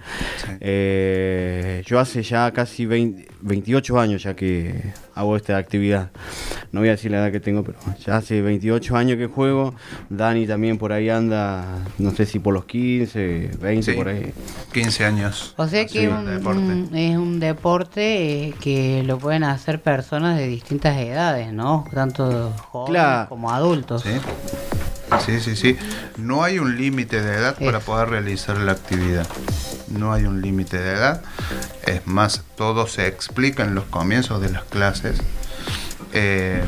[0.61, 6.11] Eh, yo hace ya casi 20 28 años ya que hago esta actividad.
[6.73, 9.75] No voy a decir la edad que tengo, pero ya hace 28 años que juego.
[10.11, 11.65] Dani también por ahí anda,
[11.99, 14.33] no sé si por los 15, 20 Sí, por ahí.
[14.73, 15.55] 15 años.
[15.57, 16.61] O sea que Sí, es un- deporte.
[16.61, 21.85] un- es un deporte eh, que lo pueden hacer personas de distintas edades, ¿no?
[21.93, 23.29] Tanto jóvenes Claro.
[23.31, 24.03] como adultos.
[24.03, 24.11] Sí.
[25.25, 25.77] Sí, sí, sí.
[26.17, 29.27] No hay un límite de edad para poder realizar la actividad.
[29.89, 31.23] No hay un límite de edad.
[31.85, 35.19] Es más, todo se explica en los comienzos de las clases.
[36.13, 36.65] Eh,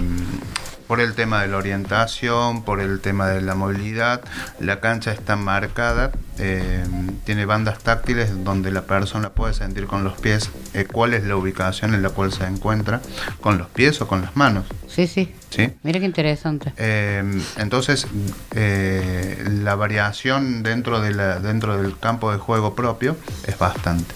[0.88, 4.22] por el tema de la orientación, por el tema de la movilidad,
[4.58, 6.82] la cancha está marcada, eh,
[7.24, 11.36] tiene bandas táctiles donde la persona puede sentir con los pies eh, cuál es la
[11.36, 13.02] ubicación en la cual se encuentra,
[13.42, 14.64] con los pies o con las manos.
[14.88, 15.32] Sí, sí.
[15.50, 15.72] ¿Sí?
[15.82, 16.72] Mira qué interesante.
[16.76, 17.22] Eh,
[17.56, 18.06] entonces,
[18.54, 23.16] la variación dentro, de la, dentro del campo de juego propio
[23.46, 24.14] es bastante.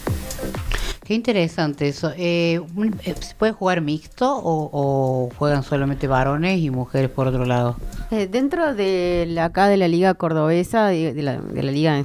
[1.04, 2.12] Qué interesante eso.
[2.16, 2.60] Eh,
[3.04, 7.76] eh, ¿Se puede jugar mixto o, juegan solamente varones y mujeres por otro lado?
[8.12, 12.04] Eh, dentro de la, acá de la liga cordobesa, de, la, liga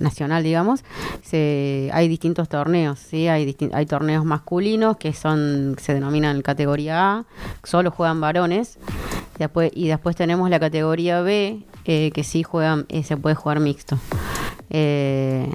[0.00, 0.84] nacional, digamos,
[1.22, 3.28] se, hay distintos torneos, ¿sí?
[3.28, 7.24] Hay, hay torneos masculinos que son se denominan categoría A,
[7.62, 8.78] solo juegan varones,
[9.38, 13.60] después, y después tenemos la categoría B, eh, que sí juegan, eh, se puede jugar
[13.60, 13.98] mixto.
[14.70, 15.48] Eh,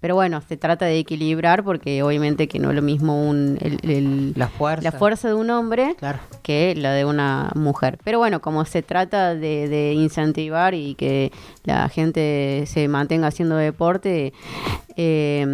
[0.00, 3.80] pero bueno, se trata de equilibrar porque obviamente que no es lo mismo un, el-
[3.90, 4.90] el- La fuerza.
[4.90, 5.96] la fuerza de un hombre
[6.42, 7.98] que la de una mujer.
[8.04, 11.32] Pero bueno, como se trata de, de incentivar y que
[11.64, 14.32] la gente se mantenga haciendo deporte,
[15.00, 15.46] eh,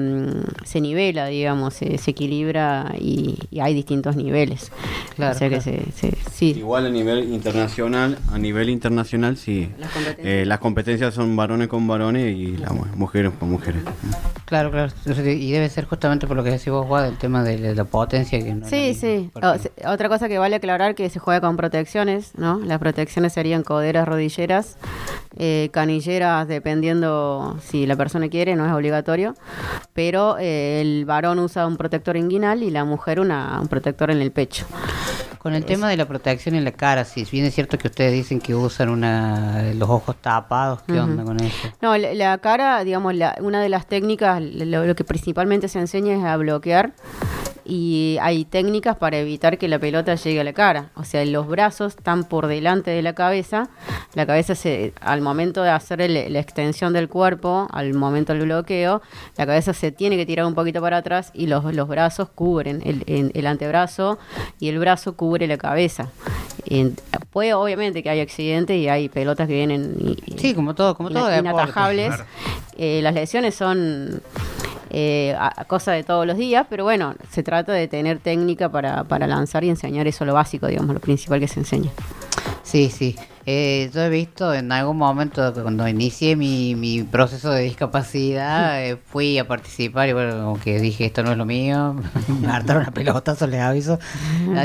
[0.64, 4.72] se nivela, digamos, se, se equilibra y, y hay distintos niveles.
[5.16, 6.54] Claro, O sea que se, se- sí.
[6.56, 9.68] Igual a nivel internacional, a nivel internacional sí.
[9.78, 10.26] Las competencias.
[10.26, 13.82] Eh, las competencias son varones con varones y las mu- mujeres con mujeres.
[14.46, 14.90] Claro, claro.
[15.06, 18.38] Y debe ser justamente por lo que decís vos, Juan, el tema de la, potencia
[18.42, 19.30] que no Sí, sí.
[19.34, 22.60] O- otra cosa que vale aclarar que se juega con protecciones, ¿no?
[22.60, 24.78] Las protecciones serían coderas, rodilleras,
[25.36, 29.33] eh, canilleras, dependiendo si la persona quiere, no es obligatorio.
[29.92, 34.32] Pero eh, el varón usa un protector inguinal y la mujer un protector en el
[34.32, 34.66] pecho.
[35.44, 38.14] Con el tema de la protección en la cara, si bien es cierto que ustedes
[38.14, 41.02] dicen que usan una, los ojos tapados, ¿qué Ujú.
[41.02, 41.68] onda con eso?
[41.82, 45.78] No, la, la cara, digamos, la- una de las técnicas, lo, lo que principalmente se
[45.80, 46.94] enseña es a bloquear
[47.66, 50.90] y hay técnicas para evitar que la pelota llegue a la cara.
[50.96, 53.68] O sea, los brazos están por delante de la cabeza,
[54.14, 58.42] la cabeza se, al momento de hacer el- la extensión del cuerpo, al momento del
[58.44, 59.00] bloqueo,
[59.36, 62.80] la cabeza se tiene que tirar un poquito para atrás y los, los brazos cubren,
[62.84, 64.18] el, en- el antebrazo
[64.60, 66.08] y el brazo cubre la cabeza.
[66.66, 66.96] En-
[67.30, 71.10] puede obviamente que hay accidentes y hay pelotas que vienen y, Sí, como todo, como
[71.10, 71.40] todo deporte.
[71.48, 72.06] inatajables.
[72.08, 72.24] Claro.
[72.78, 74.22] Eh, las lesiones son
[74.96, 78.68] eh, a- a cosa de todos los días, pero bueno, se trata de tener técnica
[78.68, 81.90] para, para lanzar y enseñar eso lo básico, digamos, lo principal que se enseña.
[82.62, 83.16] Sí, sí.
[83.46, 88.96] Eh, yo he visto en algún momento cuando inicié mi, mi proceso de discapacidad, eh,
[89.10, 91.94] fui a participar y bueno, como que dije, esto no es lo mío,
[92.40, 93.98] me hartaron una pelota, les aviso.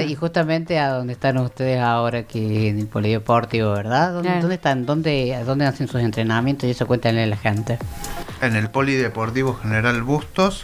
[0.07, 4.14] Y justamente a donde están ustedes ahora, que en el polideportivo, ¿verdad?
[4.14, 4.41] ¿Dónde, Claro.
[4.41, 4.85] dónde están?
[4.85, 6.68] ¿Dónde, ¿Dónde hacen sus entrenamientos?
[6.68, 7.77] Y eso cuéntanle a la gente.
[8.41, 10.64] En el Polideportivo General Bustos,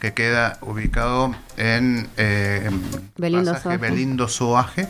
[0.00, 2.68] que queda ubicado en eh,
[3.16, 4.86] Belindo Soaje.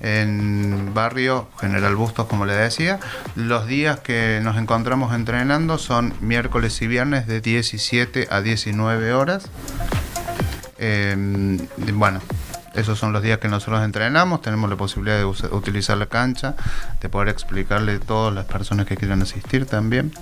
[0.00, 3.00] En barrio General Bustos, como le decía.
[3.34, 9.48] Los días que nos encontramos entrenando son miércoles y viernes de 17 a 19 horas.
[10.78, 11.58] Eh,
[11.92, 12.20] bueno,
[12.78, 14.40] esos son los días que nosotros entrenamos.
[14.40, 16.54] Tenemos la posibilidad de utilizar la cancha,
[17.00, 20.12] de poder explicarle a todas las personas que quieran asistir también.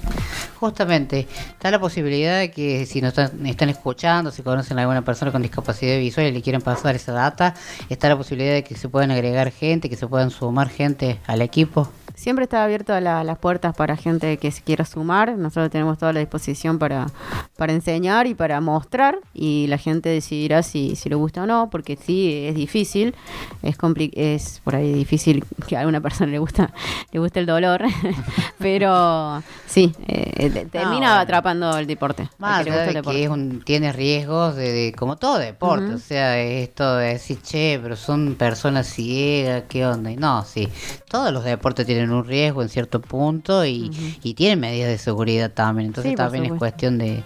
[0.59, 5.03] Justamente, está la posibilidad de que si nos están, están escuchando, si conocen a alguna
[5.03, 7.55] persona con discapacidad visual y le quieren pasar esa data,
[7.89, 11.43] está la posibilidad de que se puedan agregar gente, que se puedan sumar gente al
[11.43, 11.91] equipo.
[12.17, 15.37] Siempre está abierto a la- las puertas para gente que se quiera sumar.
[15.37, 17.07] Nosotros tenemos toda la disposición para,
[17.57, 21.69] para enseñar y para mostrar y la gente decidirá si, si le gusta o no,
[21.71, 23.15] porque sí, es difícil,
[23.63, 26.73] es, compli- es por ahí difícil que a alguna persona le gusta,
[27.13, 27.83] le gusta el dolor,
[28.59, 31.15] pero sí, eh, te- termina bueno.
[31.15, 32.29] atrapando el deporte.
[32.39, 33.19] Más que el deporte.
[33.19, 37.41] que es un, tiene riesgos de, de- como todo deporte, o sea, esto de decir,
[37.43, 40.11] che, pero son personas ciegas, ¿qué onda?
[40.11, 40.69] Y no, sí,
[41.09, 43.91] todos los deportes tienen un riesgo en cierto punto y,
[44.23, 47.23] y tienen medidas de seguridad también, entonces Sí, también es cuestión de,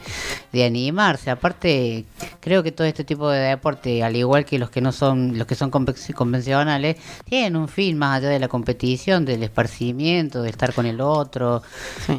[0.52, 1.31] de animarse.
[1.31, 2.05] Aparte,
[2.40, 5.47] creo que todo este tipo de deporte, al igual que los que no son, los
[5.47, 10.51] que son conve- convencionales, tienen un fin más allá de la competición, del esparcimiento, de
[10.51, 11.62] estar con el otro.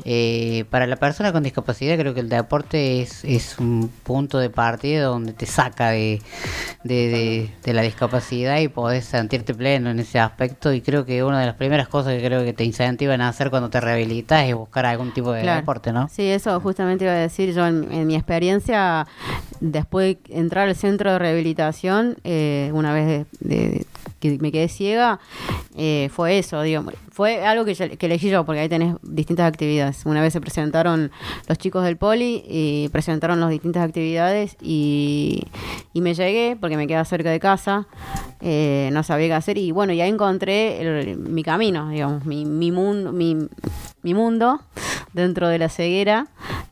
[0.06, 4.50] Eh, para la persona con discapacidad creo que el deporte es, es un punto de
[4.50, 6.22] partida donde te saca de,
[6.84, 10.74] de, de- de la discapacidad y podés sentirte pleno en ese aspecto.
[10.74, 13.49] Y creo que una de las primeras cosas que creo que te incentivan a hacer
[13.49, 15.61] cuando te rehabilitas es buscar algún tipo de Claro.
[15.61, 16.07] deporte, ¿no?
[16.10, 19.07] Sí, eso justamente iba a decir yo en, en mi experiencia,
[19.60, 23.86] después de entrar al centro de rehabilitación, eh, una vez de- de-
[24.22, 25.19] que me quedé ciega,
[25.76, 26.93] eh, fue eso, digamos.
[27.11, 30.06] Fue algo que, elegí yo, porque ahí tenés distintas actividades.
[30.06, 31.11] Una vez se presentaron
[31.49, 35.43] los chicos del poli y presentaron las distintas actividades y,
[35.93, 37.88] y me llegué porque me queda cerca de casa,
[38.39, 42.72] eh, no sabía qué hacer y bueno, ya encontré el- mi camino, digamos, mi, mi
[42.72, 43.35] mundo, mi,
[44.03, 44.61] mi mundo
[45.14, 46.28] dentro de la ceguera,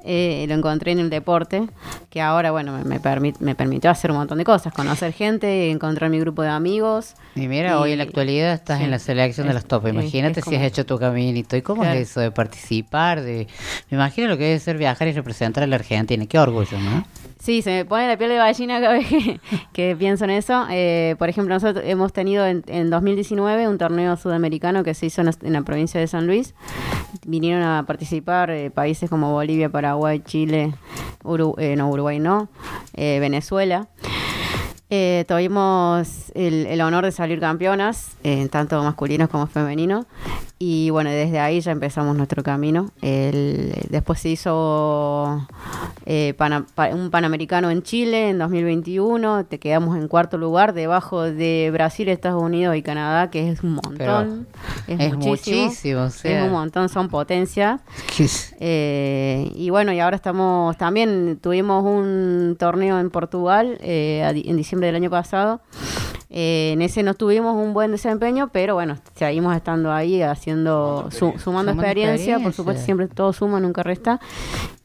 [0.06, 1.68] eh, lo encontré en el deporte,
[2.10, 5.70] que ahora, bueno, me, me, permit- me permitió hacer un montón de cosas, conocer gente,
[5.72, 7.16] encontrar mi grupo de amigos.
[7.36, 8.86] Y mira, hoy en la actualidad estás sí.
[8.86, 9.88] en la selección de los top.
[9.88, 11.56] Imagínate es si has hecho tu caminito.
[11.58, 12.00] ¿Y cómo Claro.
[12.00, 13.22] es eso de participar?
[13.22, 13.48] de
[13.90, 16.26] Me imagino lo que debe ser viajar y representar a la Argentina.
[16.26, 17.06] Qué orgullo, ¿no?
[17.40, 19.40] Sí, se me pone la piel de gallina cada vez que,
[19.74, 20.66] que pienso en eso.
[20.70, 25.22] Eh, por ejemplo, nosotros hemos tenido en, en 2019 un torneo sudamericano que se hizo
[25.22, 26.54] en, la- en la provincia de San Luis.
[27.26, 30.74] Vinieron a participar eh, países como Bolivia, Paraguay, Chile,
[31.24, 32.50] Uru- eh, no, Uruguay no,
[32.94, 33.88] eh, Venezuela.
[34.90, 40.06] Eh, tuvimos el, el honor de salir campeonas, eh, tanto masculinos como femeninos.
[40.62, 42.92] Y bueno, desde ahí ya empezamos nuestro camino.
[43.02, 45.48] El- después se hizo
[46.06, 49.46] eh, pana- pa- un Panamericano en Chile en 2021.
[49.46, 53.76] Te quedamos en cuarto lugar, debajo de Brasil, Estados Unidos y Canadá, que es un
[53.76, 54.48] montón.
[54.88, 56.40] es muchísimo, o sea.
[56.40, 57.80] Es un montón, son potencias.
[58.60, 64.88] Eh, y bueno, y ahora estamos también, tuvimos un torneo en Portugal eh, en diciembre
[64.88, 65.62] del año pasado.
[66.32, 71.18] Eh, en ese no tuvimos un buen desempeño, pero bueno, seguimos estando ahí haciendo, su-
[71.40, 71.40] sumando,
[71.72, 72.52] Sumando experiencia, por experiencia.
[72.52, 74.20] supuesto, siempre todo suma, nunca resta.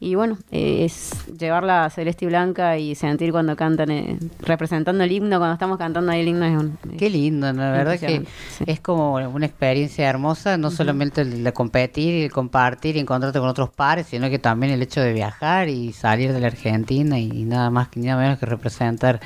[0.00, 5.04] Y bueno, eh, es llevarla a celeste y blanca y sentir cuando cantan, eh, representando
[5.04, 6.78] el himno, cuando estamos cantando ahí el himno es un...
[6.98, 11.52] Qué lindo, la verdad que impresionante, es como una experiencia hermosa, no solamente el de
[11.52, 15.12] competir y el compartir y encontrarte con otros pares, sino que también el hecho de
[15.12, 19.20] viajar y salir de la Argentina y, y nada más que nada menos que representar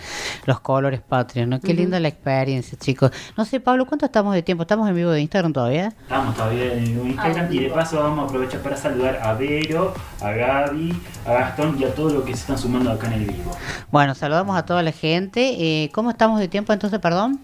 [0.47, 1.61] los colores patrios, ¿no?
[1.61, 1.81] Qué Ujú.
[1.83, 3.13] linda la experiencia, chicos.
[3.37, 4.63] No sé, Pablo, ¿cuánto estamos de tiempo?
[4.63, 5.89] ¿Estamos en vivo de Instagram todavía?
[6.03, 10.31] Estamos todavía en Instagram y de paso vamos a aprovechar para saludar a Vero, a
[10.31, 13.51] Gaby, a Gastón y a todos los que se están sumando acá en el vivo.
[13.91, 15.85] Bueno, saludamos a toda la gente.
[15.85, 17.41] Eh, ¿Cómo estamos de tiempo entonces, perdón?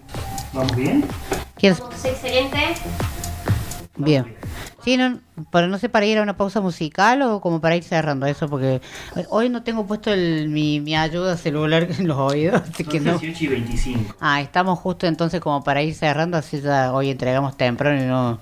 [0.53, 1.05] ¿Vamos bien?
[1.55, 1.81] ¿Quieres?
[2.03, 2.75] excelente.
[3.97, 4.35] Bien.
[4.83, 5.19] Sí, no,
[5.51, 8.47] pero no sé para ir a una pausa musical o como para ir cerrando eso,
[8.47, 8.81] porque
[9.29, 13.17] hoy no tengo puesto el, mi, mi ayuda celular en los oídos, así que no.
[13.17, 14.15] 18 y 25.
[14.19, 18.39] Ah, estamos justo entonces como para ir cerrando, así ya hoy entregamos temprano y no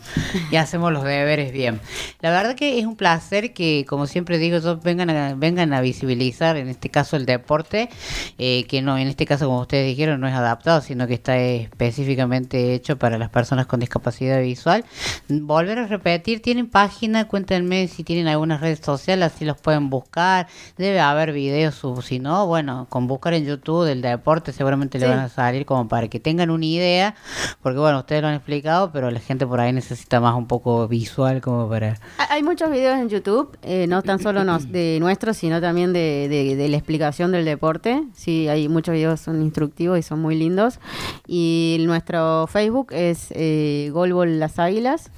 [0.51, 1.79] y hacemos los deberes bien.
[2.21, 5.81] La verdad que es un placer que, como siempre digo, yo vengan a, vengan a
[5.81, 7.89] visibilizar, en este caso el deporte,
[8.37, 11.37] eh, que no, en este caso como ustedes dijeron, no es adaptado, sino que está
[11.37, 14.85] específicamente hecho para las personas con discapacidad visual.
[15.27, 20.47] Volver a repetir, tienen página, cuéntenme si tienen algunas redes sociales, así los pueden buscar,
[20.77, 25.09] debe haber videos, si no, bueno, con buscar en YouTube del deporte seguramente le Sí.
[25.11, 27.15] van a salir como para que tengan una idea,
[27.61, 30.85] porque bueno, ustedes lo han explicado, pero la gente por ahí necesita más un poco
[30.89, 31.97] visual como para...
[32.17, 35.93] Ha- Hay muchos videos en YouTube, eh, no tan solo nos, de nuestros, sino también
[35.93, 38.03] de, de- de la explicación del deporte.
[38.13, 40.79] Sí, hay muchos videos, son instructivos y son muy lindos.
[41.27, 45.11] Y nuestro Facebook es eh, Golbol Las Águilas.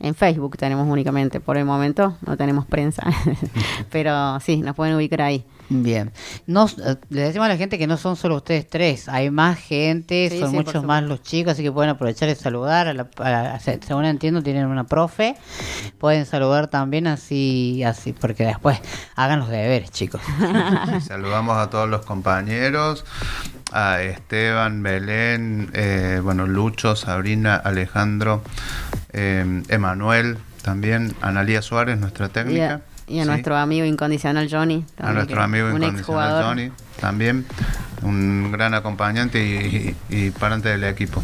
[0.00, 1.07] En Facebook tenemos únicamente,
[1.40, 3.02] por el momento no tenemos prensa.
[3.90, 5.44] Pero sí, nos pueden ubicar ahí.
[5.70, 6.12] Bien.
[6.46, 9.58] No, eh, le decimos a la gente que no son solo ustedes tres, hay más
[9.58, 12.88] gente, Sí, son sí, muchos más los chicos, así que pueden aprovechar y saludar.
[12.88, 15.36] A la, a- a- se- según entiendo, tienen una profe,
[15.98, 18.80] pueden saludar también así, así, porque después
[19.14, 20.22] hagan los deberes, chicos.
[21.06, 23.04] Saludamos a todos los compañeros,
[23.70, 28.40] a Esteban, Belén, eh, bueno, Lucho, Sabrina, Alejandro,
[29.12, 32.80] eh, Emanuel, también Analía Suárez, nuestra Y a, técnica.
[33.06, 33.28] y a Sí.
[33.28, 34.84] nuestro amigo incondicional Johnny.
[34.98, 36.44] a nuestro amigo incondicional.
[36.44, 36.70] Johnny,
[37.00, 37.46] también
[38.02, 41.22] un gran acompañante y, y, y parante del equipo.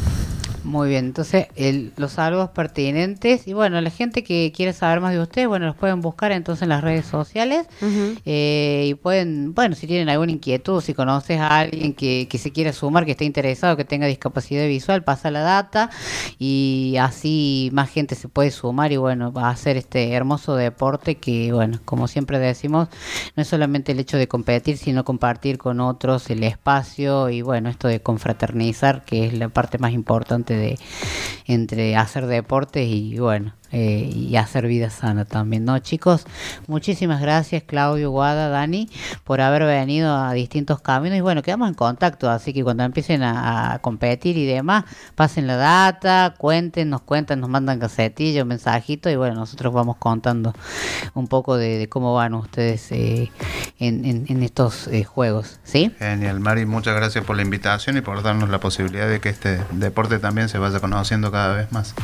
[0.74, 3.46] Muy bien, entonces el- los saludos pertinentes.
[3.46, 6.64] Y bueno, la gente que quiere saber más de ustedes, bueno, los pueden buscar entonces
[6.64, 7.68] en las redes sociales.
[8.24, 12.50] Eh, y pueden, bueno, si tienen alguna inquietud, si conoces a alguien que, que se
[12.50, 15.90] quiera sumar, que esté interesado, que tenga discapacidad visual, pasa la data
[16.40, 21.14] y así más gente se puede sumar y bueno, va a hacer este hermoso deporte
[21.18, 22.88] que bueno, como siempre decimos,
[23.36, 27.68] no es solamente el hecho de competir, sino compartir con otros el espacio y bueno,
[27.68, 30.63] esto de confraternizar, que es la parte más importante de
[31.46, 35.76] entre hacer deportes y bueno, eh, y hacer vida sana también, ¿no?
[35.80, 36.24] Chicos,
[36.68, 38.88] muchísimas gracias Claudio, Guada, Dani,
[39.24, 43.22] por haber venido a distintos caminos y bueno, quedamos en contacto, así que cuando empiecen
[43.24, 44.84] a, a competir y demás,
[45.16, 50.54] pasen la data, cuenten, nos cuentan, nos mandan casetillos, mensajitos y bueno, nosotros vamos contando
[51.14, 53.30] un poco de, de cómo van ustedes eh,
[53.80, 55.90] en, en- en estos eh, juegos, ¿sí?
[55.98, 59.60] Genial, Mari, muchas gracias por la invitación y por darnos la posibilidad de que este
[59.72, 61.94] deporte también se vaya conociendo cada vez más.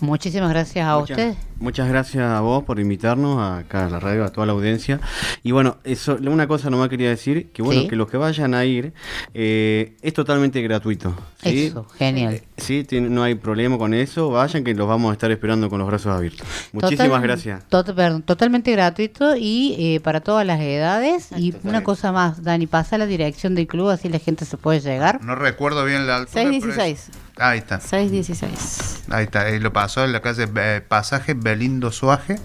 [0.00, 1.36] Muchísimas gracias a Muchas- usted.
[1.64, 5.00] Muchas gracias a vos por invitarnos acá a la radio, a toda la audiencia.
[5.42, 7.88] Y bueno, eso, una cosa nomás quería decir, que bueno, Sí.
[7.88, 8.92] que los que vayan a ir,
[9.32, 11.16] eh, es totalmente gratuito.
[11.42, 11.68] ¿sí?
[11.68, 12.42] Eso, genial.
[12.58, 15.78] Sí, tiene- no hay problema con eso, vayan que los vamos a estar esperando con
[15.78, 16.46] los brazos abiertos.
[16.72, 17.62] Muchísimas Total- gracias.
[17.70, 21.30] tot- perdón, totalmente gratuito y eh, para todas las edades.
[21.34, 24.80] Y una cosa más, Dani, pasa la dirección del club, así la gente se puede
[24.80, 25.24] llegar.
[25.24, 26.32] No recuerdo bien la altura.
[26.34, 27.10] pero es- 616.
[27.36, 27.80] Ahí está.
[27.80, 29.02] 616.
[29.10, 32.40] Ahí está, ahí lo pasó en la calle eh, Pasaje Belindo Suaje,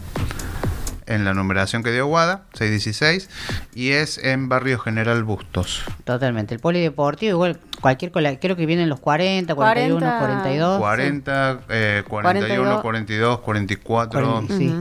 [1.07, 3.27] en la numeración que dio Guada, 616,
[3.73, 5.83] y es en Barrio General Bustos.
[6.03, 6.53] Totalmente.
[6.53, 10.79] El polideportivo, igual cualquier cola, creo que vienen los 40, 41, 40, 42.
[10.79, 14.43] 40, eh, 41, 42, 44.
[14.49, 14.73] Sí.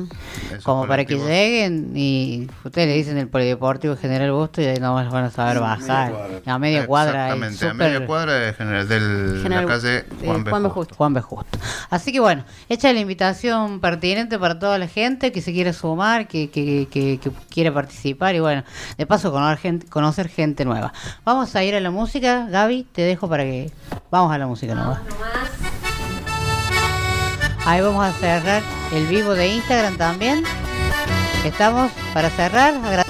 [0.51, 4.79] esos Como para que lleguen y ustedes le dicen el polideportivo General Busto y ahí
[4.81, 6.13] no van a saber bajar.
[6.47, 7.27] A media cuadra.
[7.29, 10.51] Exactamente, a súper- media cuadra de general, del, General- la calle eh, Juan B.
[10.51, 10.69] Juan B.
[10.71, 10.95] Justo.
[10.97, 11.21] Juan B.
[11.21, 11.59] Justo.
[11.91, 16.27] Así que bueno, hecha la invitación pertinente para toda la gente que se quiere sumar,
[16.29, 18.65] que, que, que, que quiere participar y bueno,
[18.97, 20.93] de paso conocer gente, conocer gente nueva.
[21.25, 23.71] Vamos a ir a la música, Gaby, te dejo para que
[24.11, 25.01] vamos a la música nueva.
[27.67, 28.63] Ahí vamos a cerrar
[28.93, 30.43] el vivo de Instagram también.
[31.45, 32.75] Estamos para cerrar.
[32.75, 33.05] Agra-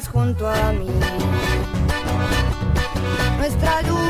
[0.00, 0.88] junto a mí.
[3.38, 4.01] Nuestra luz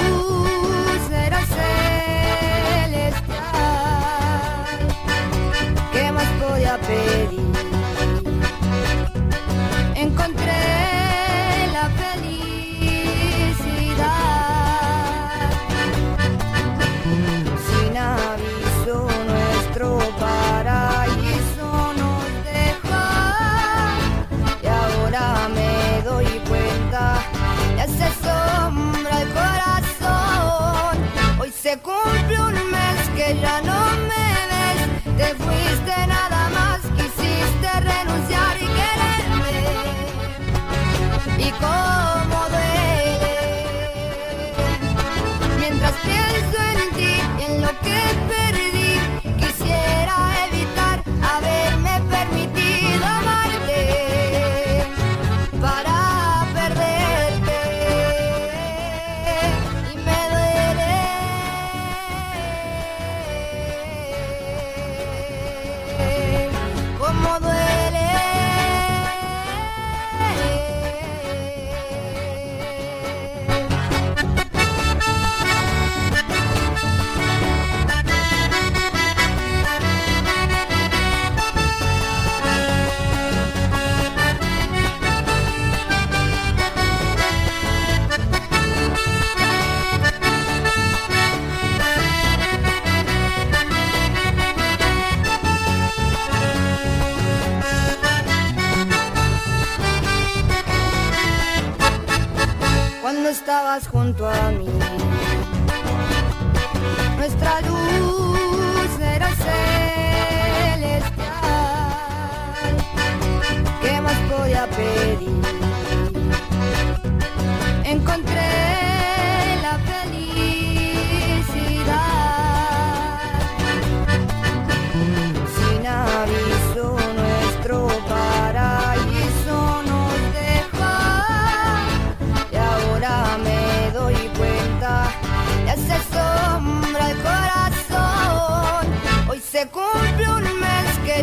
[103.89, 104.82] junto a mí.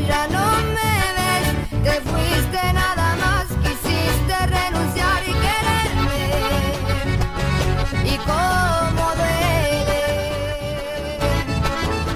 [0.10, 0.46] Ya no
[0.76, 1.48] me ves.
[1.86, 6.26] Te fuiste nada más quisiste renunciar y quererme.
[8.14, 10.04] Y cómo duele.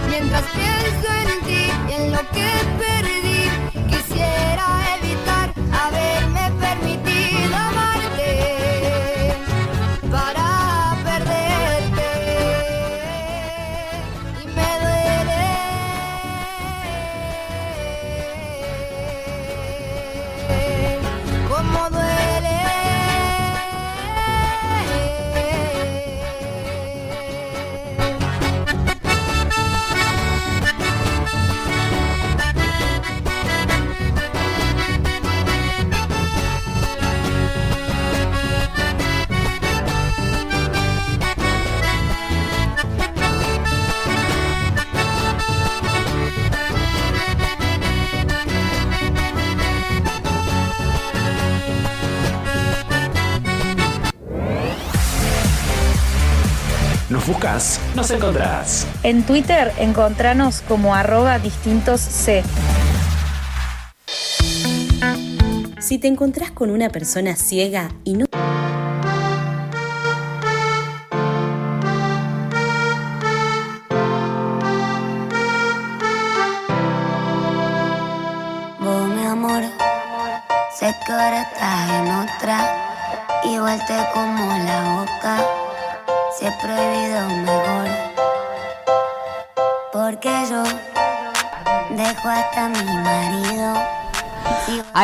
[0.09, 2.47] Mientras pienso en ti y en lo que
[2.81, 3.12] perdí
[57.95, 58.87] nos encontrás.
[59.03, 62.43] En Twitter encontranos como arroba distintos C.
[65.79, 68.25] Si te encontrás con una persona ciega y no...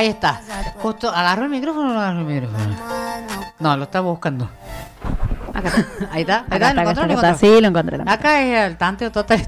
[0.09, 0.41] Ahí está.
[0.81, 2.75] Justo, ¿agarró el micrófono o no agarró el micrófono?
[3.59, 4.49] No, lo estaba buscando.
[5.53, 5.85] Acá está.
[6.11, 6.37] Ahí está.
[6.39, 6.89] Ahí está, está, ¿lo acá encontró?
[6.89, 7.27] está, ¿Lo está.
[7.27, 7.37] encontró?
[7.37, 7.97] Sí, lo encontré.
[7.99, 8.09] lo.
[8.09, 9.45] Acá es el tanteo total.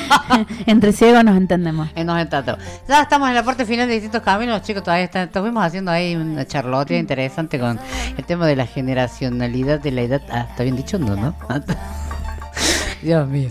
[0.66, 1.90] Entre ciegos nos entendemos.
[1.94, 2.64] Eh, nos entendemos.
[2.88, 6.16] Ya estamos en la parte final de distintos caminos, chicos todavía están, estuvimos haciendo ahí
[6.16, 7.78] una charlotte interesante con
[8.16, 10.22] el tema de la generacionalidad de la edad.
[10.30, 11.16] Ah, está bien dicho, ¿no?
[11.16, 11.34] ¿no?
[13.02, 13.50] Dios mío.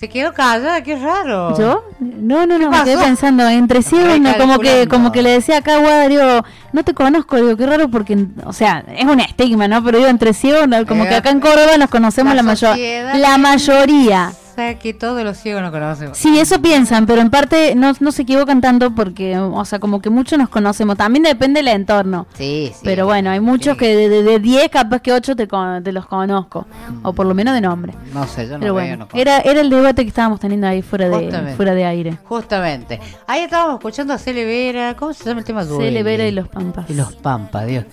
[0.00, 1.54] Se quedó callada, qué raro.
[1.58, 1.84] ¿Yo?
[1.98, 5.58] No, no, no, me quedé pensando, entre ciegos, no, como que, como que le decía
[5.58, 8.16] acá, Guada, digo, no te conozco, digo, qué raro porque,
[8.46, 9.84] o sea, es un estigma, ¿no?
[9.84, 13.14] Pero digo, entre ciegos, no, como que acá en Córdoba nos conocemos la, mayor, sociedad
[13.14, 14.32] la mayoría.
[14.80, 16.16] Que todos los ciegos nos conocemos.
[16.18, 20.00] Sí, eso piensan, pero en parte no, no se equivocan tanto porque, o sea, como
[20.00, 20.96] que muchos nos conocemos.
[20.96, 22.26] También depende del entorno.
[22.34, 22.80] Sí, sí.
[22.84, 25.92] Pero bueno, hay muchos que de- de de 10, capaz que 8 te, con- te
[25.92, 26.66] los conozco.
[27.02, 27.94] O por lo menos de nombre.
[28.12, 29.18] No sé, yo no Pero veo, bueno, no conozco.
[29.18, 32.18] era, era el debate que estábamos teniendo ahí fuera de, fuera de aire.
[32.24, 33.00] Justamente.
[33.26, 34.94] Ahí estábamos escuchando a Cele Vera.
[34.96, 35.64] ¿Cómo se llama el tema?
[35.64, 35.86] Duele.
[35.86, 36.88] Cele Vera y los Pampas.
[36.90, 37.84] Y los Pampas, Dios.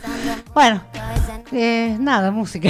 [0.54, 0.82] Bueno,
[1.52, 2.70] eh, nada, música.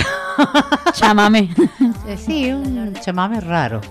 [0.94, 1.50] Chamame.
[2.08, 3.82] Eh, sí, un chamame raro.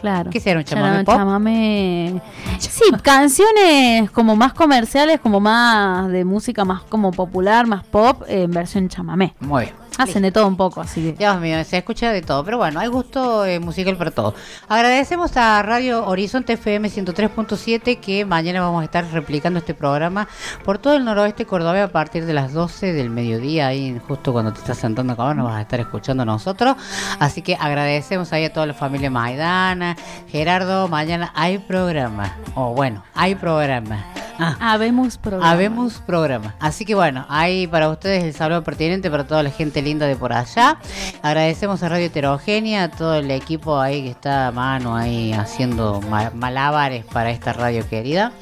[0.00, 0.30] Claro.
[0.30, 1.14] ¿Qué será un chamame Chama- pop?
[1.16, 2.22] chamame-
[2.58, 8.50] Sí, canciones como más comerciales, como más de música más como popular, más pop, en
[8.50, 9.34] versión chamamé.
[9.40, 9.74] Muy bien.
[9.98, 11.12] Hacen de todo un poco, así que.
[11.12, 14.34] Dios mío, se escucha de todo, pero bueno, hay gusto eh, musical para todo.
[14.68, 20.28] Agradecemos a Radio Horizonte FM 103.7 que mañana vamos a estar replicando este programa
[20.64, 24.52] por todo el noroeste cordobés a partir de las 12 del mediodía, ahí justo cuando
[24.52, 26.76] te estás sentando acá nos vas a estar escuchando nosotros.
[27.18, 29.96] Así que agradecemos ahí a toda la familia Maidana,
[30.28, 32.36] Gerardo, mañana hay programa.
[32.54, 34.04] O bueno, hay programa.
[34.42, 34.72] Ah.
[34.72, 35.50] Habemos programa.
[35.50, 36.54] Habemos programa.
[36.60, 40.16] Así que bueno, ahí para ustedes el saludo pertinente para toda la gente linda de
[40.16, 40.78] por allá.
[41.22, 46.00] Agradecemos a Radio Heterogénea, a todo el equipo ahí que está a mano ahí haciendo
[46.08, 48.32] ma- malabares para esta radio querida.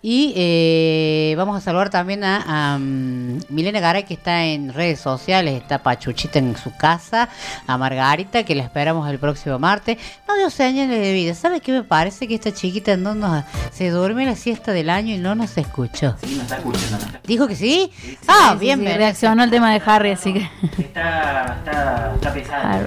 [0.00, 2.44] Y eh, vamos a saludar también a,
[2.74, 7.28] a, Milena Garay que está en redes sociales, está Pachuchita en su casa,
[7.66, 9.98] a Margarita que la esperamos el próximo martes.
[10.28, 11.34] No dio señales de vida.
[11.34, 12.28] ¿Sabe qué me parece?
[12.28, 16.14] Que esta chiquita no nos, se duerme la siesta del año y no nos escuchó.
[16.22, 16.90] Sí, nos está escuchando.
[16.96, 17.90] nos está- ¿Dijo que sí?
[18.26, 18.96] ah, Sí, bien, bien.
[18.98, 20.50] reaccionó al tema de Harry, así que.
[20.78, 22.78] Está, está, está pesada.
[22.80, 22.86] el.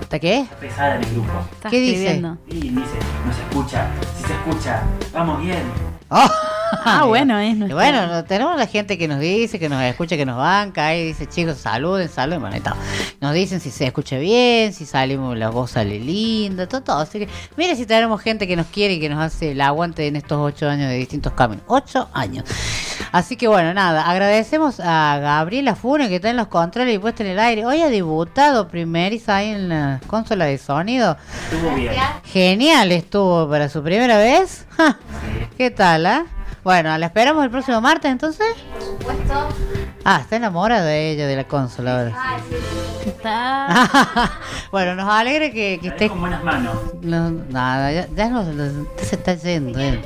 [0.00, 0.40] ¿Está qué?
[0.40, 1.32] Está pesada en el grupo.
[1.68, 2.22] ¿Qué dice?
[2.48, 2.74] Y dice,
[3.26, 3.86] no se escucha.
[4.16, 4.82] Si se escucha,
[5.12, 5.95] vamos bien.
[6.84, 10.26] Ah, bueno, es bueno, no- tenemos la gente que nos dice, que nos escucha, que
[10.26, 12.56] nos banca, y dice, chicos, saluden, saluden, bueno.
[13.20, 16.98] Nos dicen si se escucha bien, si salimos, la voz sale linda, todo, todo.
[16.98, 20.06] Así que, mire si tenemos gente que nos quiere y que nos hace el aguante
[20.08, 21.64] en estos ocho años de distintos caminos.
[21.68, 22.44] Ocho años.
[23.12, 27.22] Así que bueno, nada, agradecemos a Gabriela Fune que está en los controles y puesta
[27.22, 27.64] en el aire.
[27.64, 31.16] Hoy ha debutado primeriza ahí en la consola de sonido.
[31.50, 31.94] Estuvo bien.
[32.24, 34.66] Genial estuvo para su primera vez.
[35.56, 36.26] ¿Qué tal, ah?
[36.66, 38.48] Bueno, la esperamos el próximo martes entonces.
[40.04, 42.16] Ah, está enamorada de ella, de la consola ahora.
[43.06, 44.30] Está.
[44.72, 46.08] bueno, nos alegra que, que esté.
[46.08, 46.76] Con buenas manos.
[47.02, 48.44] No, nada, ya, ya no,
[48.96, 49.78] se está yendo.
[49.78, 50.02] él.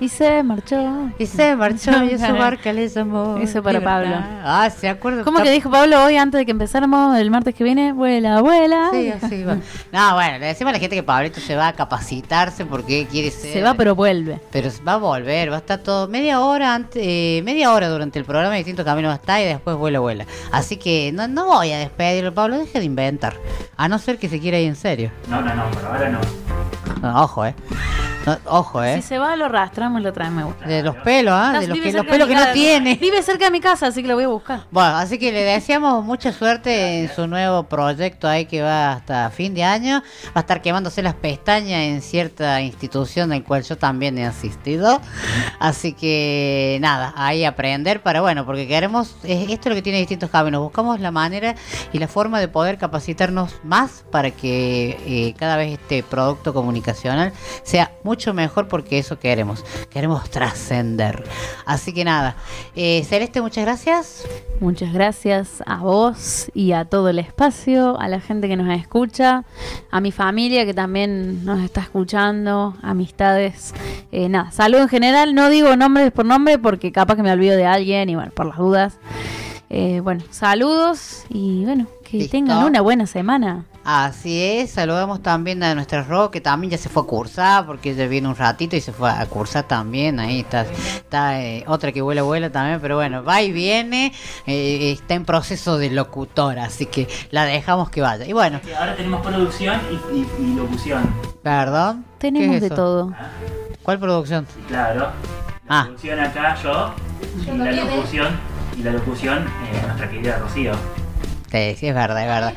[0.00, 1.10] Y se marchó.
[1.18, 3.38] Y se marchó y a su barca le llamó.
[3.38, 3.82] Eso para.
[3.82, 4.14] Pablo.
[4.44, 5.24] Ah, se acuerda.
[5.24, 7.92] ¿Cómo que dijo Pablo hoy antes de que empezáramos el martes que viene?
[7.92, 8.90] Vuela, vuela.
[8.92, 9.56] Sí, así va.
[9.92, 13.30] No, bueno, le decimos a la gente que Pablito se va a capacitarse porque quiere
[13.30, 13.54] ser.
[13.54, 14.38] Se va, pero vuelve.
[14.52, 15.77] Pero va a volver, va a estar
[16.08, 19.40] media hora antes, eh, media hora durante el programa de distintos caminos va a estar
[19.40, 20.26] y después vuela, vuela.
[20.52, 23.34] Así que no, no voy a despedirlo, Pablo, deje de inventar.
[23.76, 25.10] A no ser que se quiera ir en serio.
[25.28, 26.20] No, no, no, por ahora no.
[27.02, 27.54] No, ojo, eh.
[28.26, 28.96] No, ojo, eh.
[28.96, 30.54] Si se va, lo arrastramos y lo traemos.
[30.66, 31.52] De los pelos, ¿ah?
[31.52, 32.52] De Estás- los, que, de pelos mi que no casa.
[32.52, 32.94] tiene.
[32.96, 34.66] Vive cerca de mi casa, así que lo voy a buscar.
[34.70, 39.30] Bueno, así que le deseamos mucha suerte en su nuevo proyecto ahí que va hasta
[39.30, 40.02] fin de año.
[40.28, 45.00] Va a estar quemándose las pestañas en cierta institución en cual yo también he asistido.
[45.58, 49.98] Así que nada, ahí aprender para, bueno, porque queremos, eh, esto es lo que tiene
[50.00, 50.60] distintos caminos.
[50.62, 51.54] Buscamos la manera
[51.92, 56.52] y la forma de poder capacitarnos más para que eh, cada vez este producto
[56.88, 57.32] comunicacional
[57.62, 59.64] sea mucho mejor porque eso queremos.
[59.90, 61.24] Queremos trascender.
[61.66, 62.36] Así que nada,
[62.74, 64.26] eh, Celeste, muchas gracias.
[64.60, 69.44] Muchas gracias a vos y a todo el espacio, a la gente que nos escucha,
[69.90, 73.74] a mi familia que también nos está escuchando, amistades.
[74.10, 75.34] Eh, nada, salud en general.
[75.34, 78.46] No digo nombres por nombre porque capaz que me olvido de alguien y bueno, por
[78.46, 78.98] las dudas.
[79.70, 82.32] Eh, bueno, saludos y bueno, que Listo.
[82.32, 83.66] tengan una buena semana.
[83.90, 87.92] Así es, saludamos también a nuestra Ro, que también ya se fue a cursar, porque
[87.92, 90.20] ella viene un ratito y se fue a cursar también.
[90.20, 94.12] Ahí está, está eh, otra que vuela, vuela también, pero bueno, va y viene,
[94.46, 98.26] eh, está en proceso de locutora, así que la dejamos que vaya.
[98.26, 99.80] Y bueno, Ahora tenemos producción
[100.12, 101.08] y, y- y locución.
[101.42, 102.04] perdón.
[102.18, 103.14] ¿qué Tenemos es de todo.
[103.82, 104.46] ¿Cuál producción?
[104.68, 105.12] Claro.
[105.66, 106.92] La locución acá, yo.
[107.42, 108.28] Y la locución.
[108.76, 110.72] Y la locución, eh, nuestra querida Rocío.
[111.50, 112.52] Sí, sí, es verdad, es verdad.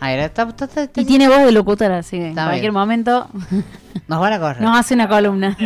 [0.00, 2.60] A ver, está- está- está- está- Y tiene voz de locutora, así que en cualquier
[2.60, 2.72] bien.
[2.74, 3.28] momento
[4.06, 4.60] Nos van a correr.
[4.62, 5.56] nos hace una columna.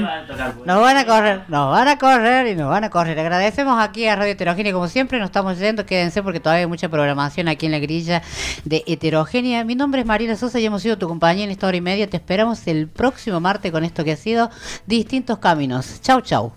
[0.64, 3.18] Nos van a correr, nos van a correr y nos van a correr.
[3.18, 5.84] Agradecemos aquí a Radio Heterogénea, como siempre, nos estamos yendo.
[5.84, 8.22] Quédense porque todavía hay mucha programación aquí en la grilla
[8.64, 9.64] de Heterogénea.
[9.64, 12.08] Mi nombre es Mariela Sosa y hemos sido tu compañía en esta hora y media.
[12.08, 14.48] Te esperamos el próximo martes con esto que ha sido
[14.86, 16.00] Distintos Caminos.
[16.00, 16.52] Chau, chau.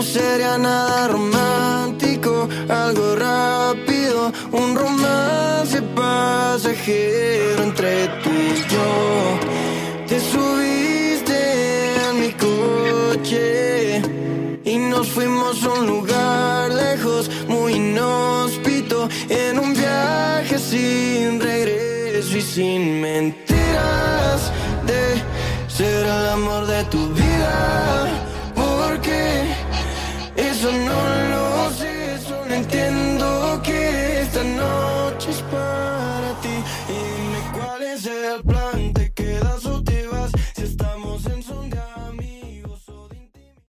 [0.00, 8.88] No sería nada romántico, algo rápido, un romance pasajero entre tú y yo.
[10.08, 11.40] Te subiste
[12.08, 14.00] a mi coche
[14.64, 22.40] y nos fuimos a un lugar lejos, muy inhóspito, en un viaje sin regreso y
[22.40, 24.50] sin mentiras
[24.86, 25.22] de
[25.68, 28.19] ser el amor de tu vida,
[30.62, 31.29] I'm not